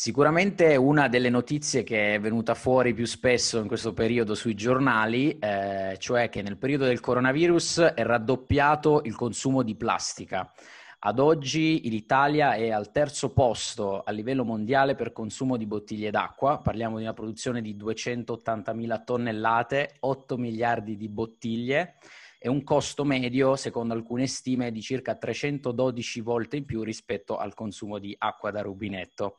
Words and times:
Sicuramente 0.00 0.76
una 0.76 1.08
delle 1.08 1.28
notizie 1.28 1.82
che 1.82 2.14
è 2.14 2.20
venuta 2.20 2.54
fuori 2.54 2.94
più 2.94 3.04
spesso 3.04 3.58
in 3.58 3.66
questo 3.66 3.92
periodo 3.92 4.36
sui 4.36 4.54
giornali, 4.54 5.36
eh, 5.40 5.96
cioè 5.98 6.28
che 6.28 6.40
nel 6.40 6.56
periodo 6.56 6.84
del 6.84 7.00
coronavirus 7.00 7.80
è 7.80 8.04
raddoppiato 8.04 9.02
il 9.06 9.16
consumo 9.16 9.64
di 9.64 9.74
plastica. 9.74 10.52
Ad 11.00 11.18
oggi 11.18 11.80
l'Italia 11.88 12.54
è 12.54 12.70
al 12.70 12.92
terzo 12.92 13.32
posto 13.32 14.02
a 14.04 14.12
livello 14.12 14.44
mondiale 14.44 14.94
per 14.94 15.12
consumo 15.12 15.56
di 15.56 15.66
bottiglie 15.66 16.12
d'acqua, 16.12 16.60
parliamo 16.60 16.98
di 16.98 17.02
una 17.02 17.12
produzione 17.12 17.60
di 17.60 17.74
280.000 17.74 19.02
tonnellate, 19.02 19.96
8 19.98 20.36
miliardi 20.36 20.96
di 20.96 21.08
bottiglie 21.08 21.96
e 22.38 22.48
un 22.48 22.62
costo 22.62 23.04
medio, 23.04 23.56
secondo 23.56 23.94
alcune 23.94 24.28
stime, 24.28 24.70
di 24.70 24.80
circa 24.80 25.16
312 25.16 26.20
volte 26.20 26.56
in 26.56 26.66
più 26.66 26.84
rispetto 26.84 27.36
al 27.36 27.52
consumo 27.52 27.98
di 27.98 28.14
acqua 28.16 28.52
da 28.52 28.62
rubinetto. 28.62 29.38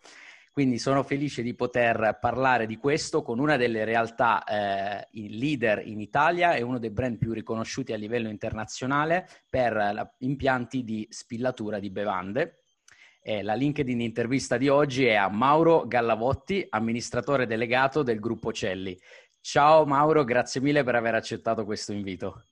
Quindi 0.60 0.78
sono 0.78 1.04
felice 1.04 1.41
di 1.41 1.54
poter 1.54 2.18
parlare 2.20 2.66
di 2.66 2.76
questo 2.76 3.22
con 3.22 3.40
una 3.40 3.55
delle 3.55 3.86
realtà 3.86 4.44
eh, 4.44 5.08
leader 5.13 5.88
in 5.88 6.02
Italia 6.02 6.55
e 6.55 6.63
uno 6.63 6.80
dei 6.80 6.90
brand 6.90 7.18
più 7.18 7.32
riconosciuti 7.32 7.94
a 7.94 7.95
livello 7.95 8.27
internazionale 8.27 9.26
per 9.49 9.72
la, 9.72 10.16
impianti 10.18 10.84
di 10.84 11.08
spillatura 11.09 11.80
di 11.80 11.90
bevande. 11.90 12.63
E 13.22 13.41
la 13.41 13.54
LinkedIn 13.54 14.02
intervista 14.02 14.58
di 14.58 14.68
oggi 14.68 15.05
è 15.05 15.13
a 15.13 15.30
Mauro 15.30 15.88
Gallavotti, 15.88 16.68
amministratore 16.71 17.48
delegato 17.48 18.04
del 18.04 18.20
gruppo 18.20 18.52
Celli. 18.52 18.99
Ciao 19.40 19.85
Mauro, 19.85 20.26
grazie 20.26 20.60
mille 20.60 20.84
per 20.84 20.96
aver 20.96 21.16
accettato 21.16 21.63
questo 21.63 21.94
invito. 21.94 22.44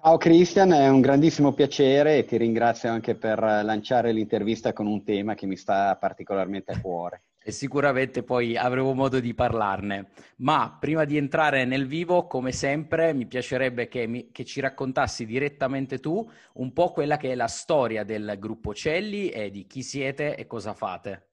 Ciao 0.00 0.16
Christian, 0.16 0.72
è 0.74 0.86
un 0.86 1.00
grandissimo 1.00 1.52
piacere 1.52 2.18
e 2.18 2.24
ti 2.24 2.36
ringrazio 2.36 2.88
anche 2.88 3.16
per 3.16 3.40
lanciare 3.40 4.12
l'intervista 4.12 4.72
con 4.72 4.86
un 4.86 5.02
tema 5.02 5.34
che 5.34 5.46
mi 5.46 5.56
sta 5.56 5.96
particolarmente 5.96 6.70
a 6.70 6.80
cuore 6.80 7.22
e 7.48 7.50
sicuramente 7.50 8.22
poi 8.22 8.58
avremo 8.58 8.92
modo 8.92 9.20
di 9.20 9.32
parlarne. 9.32 10.08
Ma 10.40 10.76
prima 10.78 11.06
di 11.06 11.16
entrare 11.16 11.64
nel 11.64 11.86
vivo, 11.86 12.26
come 12.26 12.52
sempre, 12.52 13.14
mi 13.14 13.24
piacerebbe 13.24 13.88
che, 13.88 14.06
mi, 14.06 14.30
che, 14.32 14.44
ci 14.44 14.60
raccontassi 14.60 15.24
direttamente 15.24 15.98
tu 15.98 16.30
un 16.54 16.72
po' 16.74 16.92
quella 16.92 17.16
che 17.16 17.32
è 17.32 17.34
la 17.34 17.46
storia 17.46 18.04
del 18.04 18.36
gruppo 18.38 18.74
Celli 18.74 19.30
e 19.30 19.50
di 19.50 19.66
chi 19.66 19.82
siete 19.82 20.36
e 20.36 20.46
cosa 20.46 20.74
fate. 20.74 21.28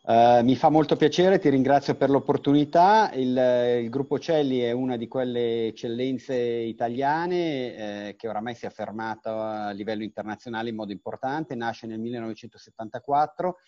Uh, 0.00 0.42
mi 0.42 0.56
fa 0.56 0.70
molto 0.70 0.96
piacere, 0.96 1.38
ti 1.38 1.50
ringrazio 1.50 1.94
per 1.94 2.08
l'opportunità. 2.08 3.10
Il, 3.12 3.82
il, 3.82 3.90
gruppo 3.90 4.18
Celli 4.18 4.60
è 4.60 4.70
una 4.70 4.96
di 4.96 5.08
quelle 5.08 5.66
eccellenze 5.66 6.34
italiane 6.34 8.06
eh, 8.06 8.16
che 8.16 8.28
oramai 8.28 8.54
si 8.54 8.64
è 8.64 8.68
affermato 8.68 9.28
a 9.28 9.68
livello 9.72 10.04
internazionale 10.04 10.70
in 10.70 10.76
modo 10.76 10.92
importante. 10.92 11.54
Nasce 11.54 11.86
nel 11.86 11.98
1974 11.98 13.58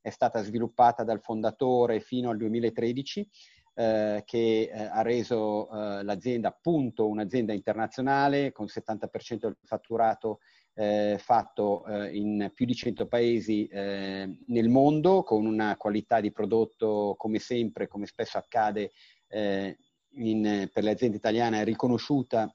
è 0.00 0.10
stata 0.10 0.42
sviluppata 0.42 1.04
dal 1.04 1.20
fondatore 1.20 2.00
fino 2.00 2.30
al 2.30 2.36
2013, 2.36 3.28
eh, 3.74 4.22
che 4.24 4.70
eh, 4.72 4.82
ha 4.82 5.02
reso 5.02 5.70
eh, 5.70 6.02
l'azienda 6.02 6.48
appunto 6.48 7.08
un'azienda 7.08 7.52
internazionale 7.52 8.50
con 8.50 8.66
70% 8.66 9.38
del 9.38 9.56
fatturato 9.62 10.40
eh, 10.74 11.16
fatto 11.20 11.86
eh, 11.86 12.16
in 12.16 12.50
più 12.54 12.66
di 12.66 12.74
100 12.74 13.06
paesi 13.06 13.66
eh, 13.66 14.36
nel 14.46 14.68
mondo, 14.68 15.22
con 15.22 15.46
una 15.46 15.76
qualità 15.76 16.20
di 16.20 16.32
prodotto 16.32 17.14
come 17.16 17.38
sempre, 17.38 17.86
come 17.86 18.06
spesso 18.06 18.38
accade 18.38 18.92
in, 19.30 20.70
per 20.72 20.82
le 20.82 20.90
aziende 20.90 21.16
italiane, 21.16 21.64
riconosciuta 21.64 22.52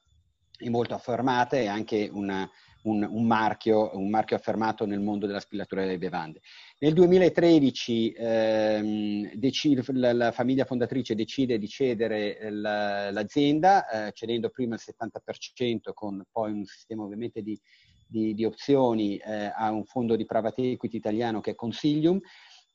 e 0.58 0.70
molto 0.70 0.94
affermata 0.94 1.56
e 1.56 1.66
anche 1.66 2.08
una, 2.12 2.48
un, 2.84 3.06
un, 3.08 3.26
marchio, 3.26 3.96
un, 3.96 4.08
marchio, 4.08 4.36
affermato 4.36 4.86
nel 4.86 5.00
mondo 5.00 5.26
della 5.26 5.40
spillatura 5.40 5.82
delle 5.82 5.98
bevande. 5.98 6.40
Nel 6.78 6.92
2013 6.92 8.14
ehm, 8.16 9.34
decide, 9.34 9.82
la, 9.92 10.12
la, 10.12 10.32
famiglia 10.32 10.64
fondatrice 10.64 11.14
decide 11.14 11.56
di 11.56 11.68
cedere 11.68 12.50
la, 12.50 13.10
l'azienda, 13.12 13.88
eh, 13.88 14.12
cedendo 14.12 14.50
prima 14.50 14.74
il 14.74 14.80
70% 14.84 15.92
con 15.94 16.24
poi 16.30 16.50
un 16.50 16.64
sistema 16.64 17.04
ovviamente 17.04 17.42
di, 17.42 17.58
di, 18.06 18.34
di 18.34 18.44
opzioni 18.44 19.16
eh, 19.16 19.52
a 19.54 19.70
un 19.70 19.84
fondo 19.84 20.16
di 20.16 20.26
private 20.26 20.72
equity 20.72 20.96
italiano 20.96 21.40
che 21.40 21.52
è 21.52 21.54
Consilium. 21.54 22.20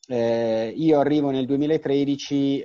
Eh, 0.08 0.74
io 0.76 1.00
arrivo 1.00 1.30
nel 1.30 1.46
2013 1.46 2.64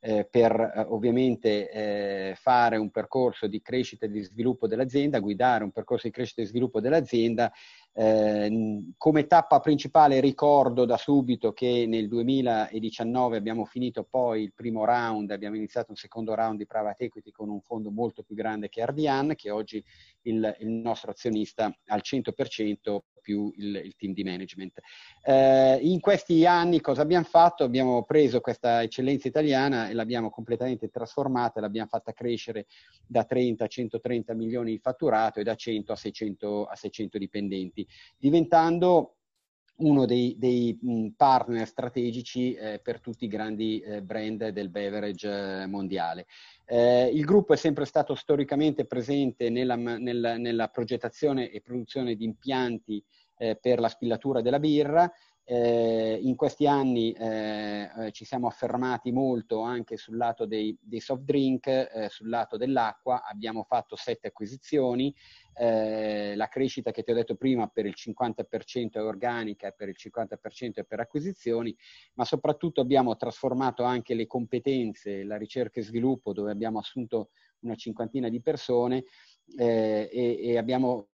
eh, 0.00 0.26
per 0.30 0.52
eh, 0.52 0.80
ovviamente 0.88 1.70
eh, 1.70 2.34
fare 2.36 2.76
un 2.76 2.90
percorso 2.90 3.46
di 3.46 3.60
crescita 3.60 4.06
e 4.06 4.10
di 4.10 4.22
sviluppo 4.22 4.66
dell'azienda, 4.66 5.18
guidare 5.18 5.64
un 5.64 5.72
percorso 5.72 6.06
di 6.06 6.12
crescita 6.12 6.42
e 6.42 6.46
sviluppo 6.46 6.80
dell'azienda. 6.80 7.52
Eh, 7.92 8.92
come 8.96 9.26
tappa 9.26 9.58
principale 9.58 10.20
ricordo 10.20 10.84
da 10.84 10.96
subito 10.96 11.52
che 11.52 11.84
nel 11.88 12.06
2019 12.06 13.36
abbiamo 13.36 13.64
finito 13.64 14.06
poi 14.08 14.42
il 14.44 14.52
primo 14.54 14.84
round, 14.84 15.32
abbiamo 15.32 15.56
iniziato 15.56 15.90
un 15.90 15.96
secondo 15.96 16.34
round 16.34 16.58
di 16.58 16.66
private 16.66 17.04
equity 17.04 17.32
con 17.32 17.48
un 17.48 17.60
fondo 17.60 17.90
molto 17.90 18.22
più 18.22 18.36
grande 18.36 18.68
che 18.68 18.82
Ardian, 18.82 19.34
che 19.34 19.50
oggi 19.50 19.84
il, 20.22 20.56
il 20.60 20.68
nostro 20.68 21.10
azionista 21.10 21.74
al 21.86 22.02
100% 22.04 22.98
più 23.28 23.52
il, 23.56 23.76
il 23.84 23.94
team 23.96 24.14
di 24.14 24.24
management. 24.24 24.80
Eh, 25.22 25.78
in 25.82 26.00
questi 26.00 26.46
anni 26.46 26.80
cosa 26.80 27.02
abbiamo 27.02 27.26
fatto? 27.26 27.62
Abbiamo 27.62 28.02
preso 28.04 28.40
questa 28.40 28.82
eccellenza 28.82 29.28
italiana 29.28 29.90
e 29.90 29.92
l'abbiamo 29.92 30.30
completamente 30.30 30.88
trasformata, 30.88 31.60
l'abbiamo 31.60 31.88
fatta 31.88 32.14
crescere 32.14 32.66
da 33.06 33.24
30 33.24 33.64
a 33.64 33.66
130 33.66 34.32
milioni 34.32 34.70
di 34.70 34.78
fatturato 34.78 35.40
e 35.40 35.42
da 35.42 35.54
100 35.54 35.92
a 35.92 35.96
600, 35.96 36.64
a 36.64 36.74
600 36.74 37.18
dipendenti, 37.18 37.86
diventando 38.16 39.17
uno 39.78 40.06
dei, 40.06 40.34
dei 40.38 40.78
partner 41.16 41.66
strategici 41.66 42.54
eh, 42.54 42.80
per 42.82 43.00
tutti 43.00 43.24
i 43.24 43.28
grandi 43.28 43.80
eh, 43.80 44.02
brand 44.02 44.48
del 44.48 44.70
beverage 44.70 45.62
eh, 45.62 45.66
mondiale. 45.66 46.26
Eh, 46.64 47.10
il 47.12 47.24
gruppo 47.24 47.52
è 47.52 47.56
sempre 47.56 47.84
stato 47.84 48.14
storicamente 48.14 48.84
presente 48.84 49.50
nella, 49.50 49.76
nella, 49.76 50.36
nella 50.36 50.68
progettazione 50.68 51.50
e 51.50 51.60
produzione 51.60 52.14
di 52.14 52.24
impianti 52.24 53.02
eh, 53.38 53.56
per 53.56 53.78
la 53.78 53.88
spillatura 53.88 54.40
della 54.40 54.58
birra. 54.58 55.10
Eh, 55.50 56.18
in 56.20 56.36
questi 56.36 56.66
anni 56.66 57.10
eh, 57.12 57.88
eh, 57.96 58.12
ci 58.12 58.26
siamo 58.26 58.48
affermati 58.48 59.10
molto 59.12 59.62
anche 59.62 59.96
sul 59.96 60.18
lato 60.18 60.44
dei, 60.44 60.76
dei 60.78 61.00
soft 61.00 61.22
drink, 61.22 61.68
eh, 61.68 62.08
sul 62.10 62.28
lato 62.28 62.58
dell'acqua, 62.58 63.24
abbiamo 63.24 63.64
fatto 63.64 63.96
sette 63.96 64.28
acquisizioni, 64.28 65.14
eh, 65.54 66.36
la 66.36 66.48
crescita 66.48 66.90
che 66.90 67.02
ti 67.02 67.12
ho 67.12 67.14
detto 67.14 67.34
prima 67.36 67.66
per 67.66 67.86
il 67.86 67.94
50% 67.96 68.90
è 68.98 69.02
organica 69.02 69.68
e 69.68 69.72
per 69.72 69.88
il 69.88 69.96
50% 69.98 70.74
è 70.74 70.84
per 70.84 71.00
acquisizioni, 71.00 71.74
ma 72.16 72.26
soprattutto 72.26 72.82
abbiamo 72.82 73.16
trasformato 73.16 73.84
anche 73.84 74.12
le 74.12 74.26
competenze, 74.26 75.24
la 75.24 75.38
ricerca 75.38 75.80
e 75.80 75.82
sviluppo 75.82 76.34
dove 76.34 76.50
abbiamo 76.50 76.78
assunto 76.78 77.30
una 77.60 77.74
cinquantina 77.74 78.28
di 78.28 78.42
persone 78.42 79.04
eh, 79.56 80.10
e, 80.12 80.38
e 80.42 80.58
abbiamo 80.58 81.08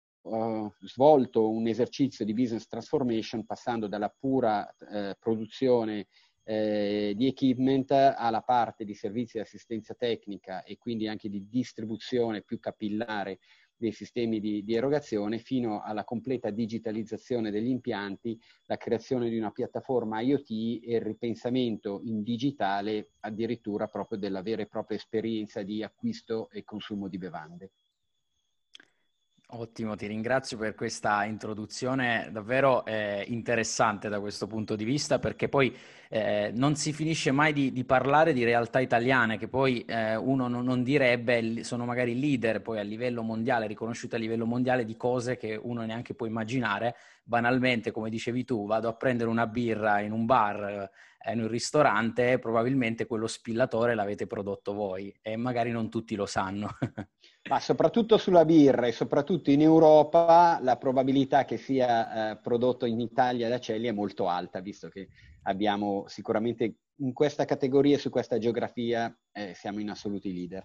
svolto 0.80 1.50
un 1.50 1.66
esercizio 1.66 2.24
di 2.24 2.32
business 2.32 2.68
transformation 2.68 3.44
passando 3.44 3.88
dalla 3.88 4.08
pura 4.08 4.72
uh, 4.78 5.12
produzione 5.18 6.06
eh, 6.44 7.14
di 7.16 7.26
equipment 7.26 7.90
alla 7.90 8.42
parte 8.42 8.84
di 8.84 8.94
servizi 8.94 9.36
di 9.36 9.42
assistenza 9.42 9.94
tecnica 9.94 10.62
e 10.64 10.76
quindi 10.76 11.08
anche 11.08 11.28
di 11.28 11.48
distribuzione 11.48 12.42
più 12.42 12.58
capillare 12.58 13.38
dei 13.76 13.92
sistemi 13.92 14.38
di, 14.38 14.62
di, 14.62 14.74
erogazione 14.74 15.38
fino 15.38 15.82
alla 15.82 16.04
completa 16.04 16.50
digitalizzazione 16.50 17.50
degli 17.50 17.68
impianti, 17.68 18.38
la 18.66 18.76
creazione 18.76 19.28
di 19.28 19.36
una 19.36 19.50
piattaforma 19.50 20.20
IoT 20.20 20.50
e 20.84 20.94
il 20.94 21.00
ripensamento 21.00 22.00
in 22.04 22.22
digitale 22.22 23.10
addirittura 23.20 23.88
proprio 23.88 24.18
della 24.18 24.40
vera 24.40 24.62
e 24.62 24.68
propria 24.68 24.96
esperienza 24.96 25.62
di 25.62 25.82
acquisto 25.82 26.48
e 26.50 26.62
consumo 26.62 27.08
di 27.08 27.18
bevande. 27.18 27.72
Ottimo, 29.54 29.96
ti 29.96 30.06
ringrazio 30.06 30.56
per 30.56 30.74
questa 30.74 31.24
introduzione 31.24 32.30
davvero 32.32 32.86
eh, 32.86 33.22
interessante 33.28 34.08
da 34.08 34.18
questo 34.18 34.46
punto 34.46 34.76
di 34.76 34.84
vista 34.84 35.18
perché 35.18 35.50
poi 35.50 35.76
eh, 36.08 36.50
non 36.54 36.74
si 36.74 36.94
finisce 36.94 37.32
mai 37.32 37.52
di, 37.52 37.70
di, 37.70 37.84
parlare 37.84 38.32
di 38.32 38.44
realtà 38.44 38.80
italiane 38.80 39.36
che 39.36 39.48
poi 39.48 39.84
eh, 39.84 40.16
uno 40.16 40.48
non, 40.48 40.64
non, 40.64 40.82
direbbe 40.82 41.64
sono 41.64 41.84
magari 41.84 42.18
leader 42.18 42.62
poi 42.62 42.78
a 42.78 42.82
livello 42.82 43.20
mondiale, 43.22 43.66
riconosciute 43.66 44.16
a 44.16 44.18
livello 44.18 44.46
mondiale 44.46 44.86
di 44.86 44.96
cose 44.96 45.36
che 45.36 45.54
uno 45.62 45.84
neanche 45.84 46.14
può 46.14 46.24
immaginare. 46.24 46.96
Banalmente, 47.22 47.90
come 47.90 48.08
dicevi 48.08 48.44
tu, 48.44 48.66
vado 48.66 48.88
a 48.88 48.94
prendere 48.94 49.28
una 49.28 49.46
birra 49.46 50.00
in 50.00 50.12
un 50.12 50.24
bar, 50.24 50.90
in 51.30 51.40
un 51.40 51.48
ristorante, 51.48 52.38
probabilmente 52.38 53.06
quello 53.06 53.26
spillatore 53.26 53.94
l'avete 53.94 54.26
prodotto 54.26 54.72
voi 54.72 55.14
e 55.22 55.36
magari 55.36 55.70
non 55.70 55.88
tutti 55.88 56.14
lo 56.14 56.26
sanno. 56.26 56.68
Ma 57.48 57.60
soprattutto 57.60 58.18
sulla 58.18 58.44
birra 58.44 58.86
e 58.86 58.92
soprattutto 58.92 59.50
in 59.50 59.60
Europa 59.60 60.58
la 60.62 60.76
probabilità 60.76 61.44
che 61.44 61.56
sia 61.56 62.32
eh, 62.32 62.38
prodotto 62.40 62.86
in 62.86 63.00
Italia 63.00 63.48
da 63.48 63.58
Celli 63.58 63.88
è 63.88 63.92
molto 63.92 64.28
alta, 64.28 64.60
visto 64.60 64.88
che 64.88 65.08
abbiamo 65.42 66.04
sicuramente 66.08 66.76
in 66.96 67.12
questa 67.12 67.44
categoria 67.44 67.96
e 67.96 67.98
su 67.98 68.10
questa 68.10 68.38
geografia 68.38 69.16
eh, 69.32 69.54
siamo 69.54 69.80
in 69.80 69.90
assoluti 69.90 70.32
leader. 70.32 70.64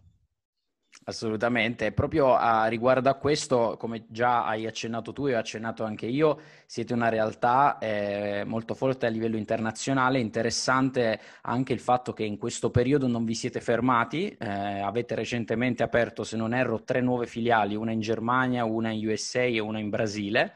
Assolutamente, 1.06 1.94
proprio 1.94 2.36
a 2.36 2.68
riguardo 2.68 3.10
a 3.10 3.14
questo, 3.14 3.78
come 3.80 4.06
già 4.10 4.46
hai 4.46 4.66
accennato 4.66 5.14
tu 5.14 5.28
e 5.28 5.36
ho 5.36 5.40
accennato 5.40 5.86
anche 5.86 6.06
io, 6.06 6.38
siete 6.66 6.94
una 6.94 7.08
realtà 7.08 7.78
eh, 7.78 8.44
molto 8.46 8.74
forte 8.74 9.06
a 9.06 9.10
livello 9.10 9.38
internazionale, 9.38 10.20
interessante 10.20 11.20
anche 11.44 11.72
il 11.72 11.80
fatto 11.80 12.12
che 12.12 12.26
in 12.26 12.38
questo 12.38 12.72
periodo 12.72 13.08
non 13.08 13.24
vi 13.24 13.36
siete 13.36 13.62
fermati, 13.62 14.36
eh, 14.38 14.48
avete 14.48 15.16
recentemente 15.16 15.82
aperto, 15.82 16.26
se 16.26 16.36
non 16.36 16.54
erro, 16.54 16.84
tre 16.84 17.00
nuove 17.00 17.26
filiali, 17.26 17.76
una 17.76 17.92
in 17.92 18.02
Germania, 18.02 18.66
una 18.66 18.92
in 18.92 19.08
USA 19.08 19.44
e 19.44 19.60
una 19.60 19.80
in 19.80 19.90
Brasile. 19.90 20.56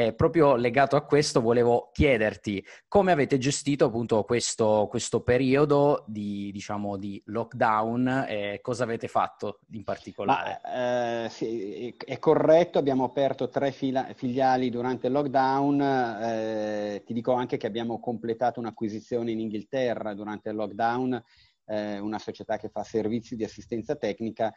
Eh, 0.00 0.14
proprio 0.14 0.56
legato 0.56 0.96
a 0.96 1.04
questo 1.04 1.42
volevo 1.42 1.90
chiederti 1.92 2.64
come 2.88 3.12
avete 3.12 3.36
gestito 3.36 3.84
appunto 3.84 4.22
questo, 4.22 4.86
questo 4.88 5.20
periodo 5.20 6.04
di, 6.06 6.50
diciamo, 6.52 6.96
di 6.96 7.22
lockdown 7.26 8.24
e 8.26 8.60
cosa 8.62 8.84
avete 8.84 9.08
fatto 9.08 9.60
in 9.72 9.84
particolare? 9.84 10.60
Ma, 10.62 11.24
eh, 11.24 11.28
sì, 11.28 11.94
è 12.02 12.18
corretto, 12.18 12.78
abbiamo 12.78 13.04
aperto 13.04 13.50
tre 13.50 13.72
fila- 13.72 14.14
filiali 14.14 14.70
durante 14.70 15.08
il 15.08 15.12
lockdown, 15.12 15.80
eh, 15.82 17.02
ti 17.04 17.12
dico 17.12 17.32
anche 17.34 17.58
che 17.58 17.66
abbiamo 17.66 18.00
completato 18.00 18.58
un'acquisizione 18.58 19.32
in 19.32 19.40
Inghilterra 19.40 20.14
durante 20.14 20.48
il 20.48 20.56
lockdown, 20.56 21.22
eh, 21.66 21.98
una 21.98 22.18
società 22.18 22.56
che 22.56 22.70
fa 22.70 22.82
servizi 22.84 23.36
di 23.36 23.44
assistenza 23.44 23.96
tecnica 23.96 24.50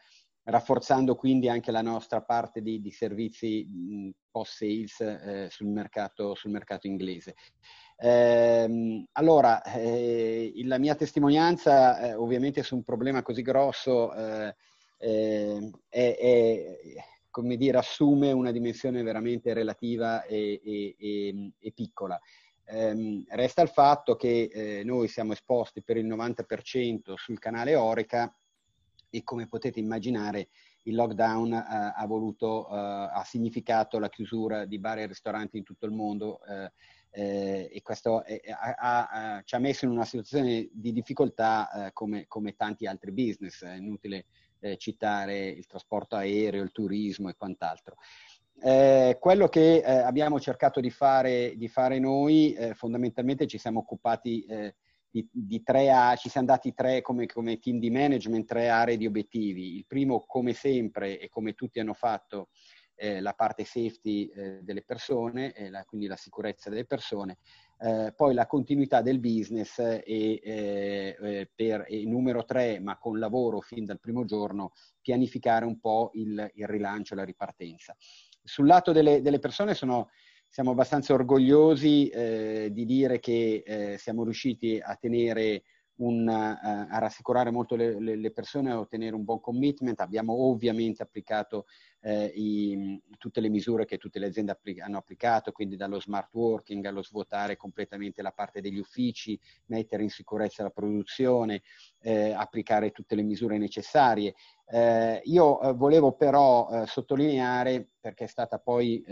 rafforzando 0.45 1.15
quindi 1.15 1.47
anche 1.47 1.71
la 1.71 1.81
nostra 1.81 2.21
parte 2.21 2.61
di, 2.61 2.81
di 2.81 2.91
servizi 2.91 3.67
post-sales 4.29 4.99
eh, 4.99 5.47
sul, 5.49 5.67
mercato, 5.67 6.35
sul, 6.35 6.51
mercato, 6.51 6.87
inglese. 6.87 7.35
Eh, 7.97 9.05
allora, 9.13 9.61
eh, 9.63 10.51
la 10.65 10.77
mia 10.77 10.95
testimonianza 10.95 11.99
eh, 11.99 12.13
ovviamente 12.15 12.63
su 12.63 12.75
un 12.75 12.83
problema 12.83 13.21
così 13.21 13.41
grosso 13.41 14.13
eh, 14.13 14.55
eh, 14.97 15.71
è, 15.87 16.17
è, 16.17 16.77
come 17.29 17.55
dire, 17.55 17.77
assume 17.77 18.31
una 18.31 18.51
dimensione 18.51 19.01
veramente 19.01 19.53
relativa 19.53 20.23
e, 20.23 20.61
e, 20.63 20.95
e, 20.97 21.51
e 21.57 21.71
piccola. 21.71 22.19
Eh, 22.65 23.23
resta 23.29 23.61
il 23.61 23.69
fatto 23.69 24.15
che 24.15 24.49
eh, 24.51 24.83
noi 24.83 25.07
siamo 25.07 25.33
esposti 25.33 25.83
per 25.83 25.97
il 25.97 26.07
90% 26.07 27.13
sul 27.15 27.39
canale 27.39 27.75
Orica 27.75 28.33
e 29.15 29.23
come 29.23 29.47
potete 29.47 29.79
immaginare 29.79 30.47
il 30.83 30.95
lockdown 30.95 31.53
eh, 31.53 31.93
ha, 31.95 32.05
voluto, 32.07 32.67
eh, 32.67 32.75
ha 32.75 33.23
significato 33.23 33.99
la 33.99 34.09
chiusura 34.09 34.65
di 34.65 34.79
bar 34.79 34.97
e 34.97 35.05
ristoranti 35.05 35.57
in 35.57 35.63
tutto 35.63 35.85
il 35.85 35.91
mondo 35.91 36.43
eh, 36.45 36.71
eh 37.11 37.69
e 37.71 37.81
questo 37.83 38.23
è, 38.23 38.41
ha, 38.49 39.07
ha, 39.07 39.41
ci 39.43 39.53
ha 39.53 39.59
messo 39.59 39.85
in 39.85 39.91
una 39.91 40.03
situazione 40.03 40.67
di 40.71 40.91
difficoltà 40.91 41.85
eh, 41.87 41.93
come, 41.93 42.25
come, 42.27 42.55
tanti 42.55 42.87
altri 42.87 43.11
business, 43.11 43.63
è 43.63 43.75
inutile 43.75 44.25
citare 44.77 45.49
il 45.49 45.65
trasporto 45.65 46.15
aereo, 46.15 46.63
il 46.63 46.71
turismo 46.71 47.27
e 47.27 47.35
quant'altro. 47.35 47.97
Eh, 48.61 49.17
quello 49.19 49.49
che 49.49 49.79
eh, 49.79 49.91
abbiamo 49.91 50.39
cercato 50.39 50.79
di 50.79 50.89
fare, 50.89 51.57
di 51.57 51.67
fare 51.67 51.99
noi, 51.99 52.53
eh, 52.53 52.73
fondamentalmente 52.73 53.45
ci 53.45 53.57
siamo 53.57 53.79
occupati 53.79 54.45
di, 55.13 55.29
di 55.31 55.61
a, 55.91 56.15
ci 56.15 56.27
siamo 56.27 56.47
dati 56.47 56.73
tre 56.73 57.01
come, 57.01 57.27
come, 57.27 57.59
team 57.59 57.77
di 57.77 57.91
management, 57.91 58.47
tre 58.47 58.69
aree 58.69 58.97
di 58.97 59.05
obiettivi. 59.05 59.75
Il 59.75 59.85
primo, 59.85 60.23
come 60.25 60.53
sempre 60.53 61.19
e 61.19 61.29
come 61.29 61.53
tutti 61.53 61.79
hanno 61.79 61.93
fatto, 61.93 62.49
eh, 62.95 63.21
la 63.21 63.33
parte 63.33 63.63
safety 63.63 64.25
eh, 64.25 64.59
delle 64.63 64.81
persone, 64.81 65.53
la, 65.69 65.83
quindi 65.85 66.07
la 66.07 66.15
sicurezza 66.15 66.71
delle 66.71 66.85
persone. 66.85 67.37
Eh, 67.77 68.11
poi 68.15 68.33
la 68.33 68.47
continuità 68.47 69.01
del 69.01 69.19
business 69.19 69.77
e, 69.77 70.01
eh, 70.03 71.17
eh, 71.21 71.51
per, 71.53 71.85
e 71.87 72.05
numero 72.05 72.43
tre, 72.43 72.79
ma 72.79 72.97
con 72.97 73.19
lavoro 73.19 73.59
fin 73.61 73.85
dal 73.85 73.99
primo 73.99 74.25
giorno, 74.25 74.71
pianificare 74.99 75.65
un 75.65 75.79
po' 75.79 76.09
il, 76.13 76.49
il 76.55 76.67
rilancio 76.67 77.13
la 77.13 77.23
ripartenza. 77.23 77.95
Sul 78.43 78.65
lato 78.65 78.91
delle, 78.91 79.21
delle 79.21 79.39
persone 79.39 79.75
sono 79.75 80.09
siamo 80.53 80.69
abbastanza 80.69 81.15
orgogliosi 81.15 82.09
eh, 82.09 82.69
di 82.71 82.85
dire 82.85 83.19
che 83.19 83.63
eh, 83.65 83.97
siamo 83.97 84.23
riusciti 84.23 84.79
a 84.79 84.95
tenere 84.95 85.63
un, 85.95 86.27
uh, 86.27 86.93
a 86.93 86.99
rassicurare 86.99 87.49
molto 87.49 87.75
le, 87.75 87.99
le, 87.99 88.31
persone, 88.31 88.69
a 88.69 88.77
ottenere 88.77 89.15
un 89.15 89.23
buon 89.23 89.39
commitment. 89.39 89.99
Abbiamo 89.99 90.33
ovviamente 90.47 91.01
applicato 91.01 91.65
eh, 92.01 92.31
i, 92.35 93.01
tutte 93.17 93.41
le 93.41 93.49
misure 93.49 93.85
che 93.85 93.97
tutte 93.97 94.19
le 94.19 94.27
aziende 94.27 94.51
appli- 94.51 94.79
hanno 94.79 94.99
applicato, 94.99 95.51
quindi 95.51 95.75
dallo 95.75 95.99
smart 95.99 96.31
working 96.33 96.85
allo 96.85 97.01
svuotare 97.01 97.57
completamente 97.57 98.21
la 98.21 98.31
parte 98.31 98.61
degli 98.61 98.77
uffici, 98.77 99.39
mettere 99.65 100.03
in 100.03 100.09
sicurezza 100.11 100.61
la 100.61 100.69
produzione, 100.69 101.63
eh, 102.01 102.31
applicare 102.31 102.91
tutte 102.91 103.15
le 103.15 103.23
misure 103.23 103.57
necessarie. 103.57 104.35
Eh, 104.67 105.19
io 105.23 105.61
eh, 105.61 105.73
volevo 105.73 106.11
però 106.11 106.85
sottolineare, 106.85 107.89
perché 107.99 108.25
è 108.25 108.27
stata 108.27 108.59
poi 108.59 109.03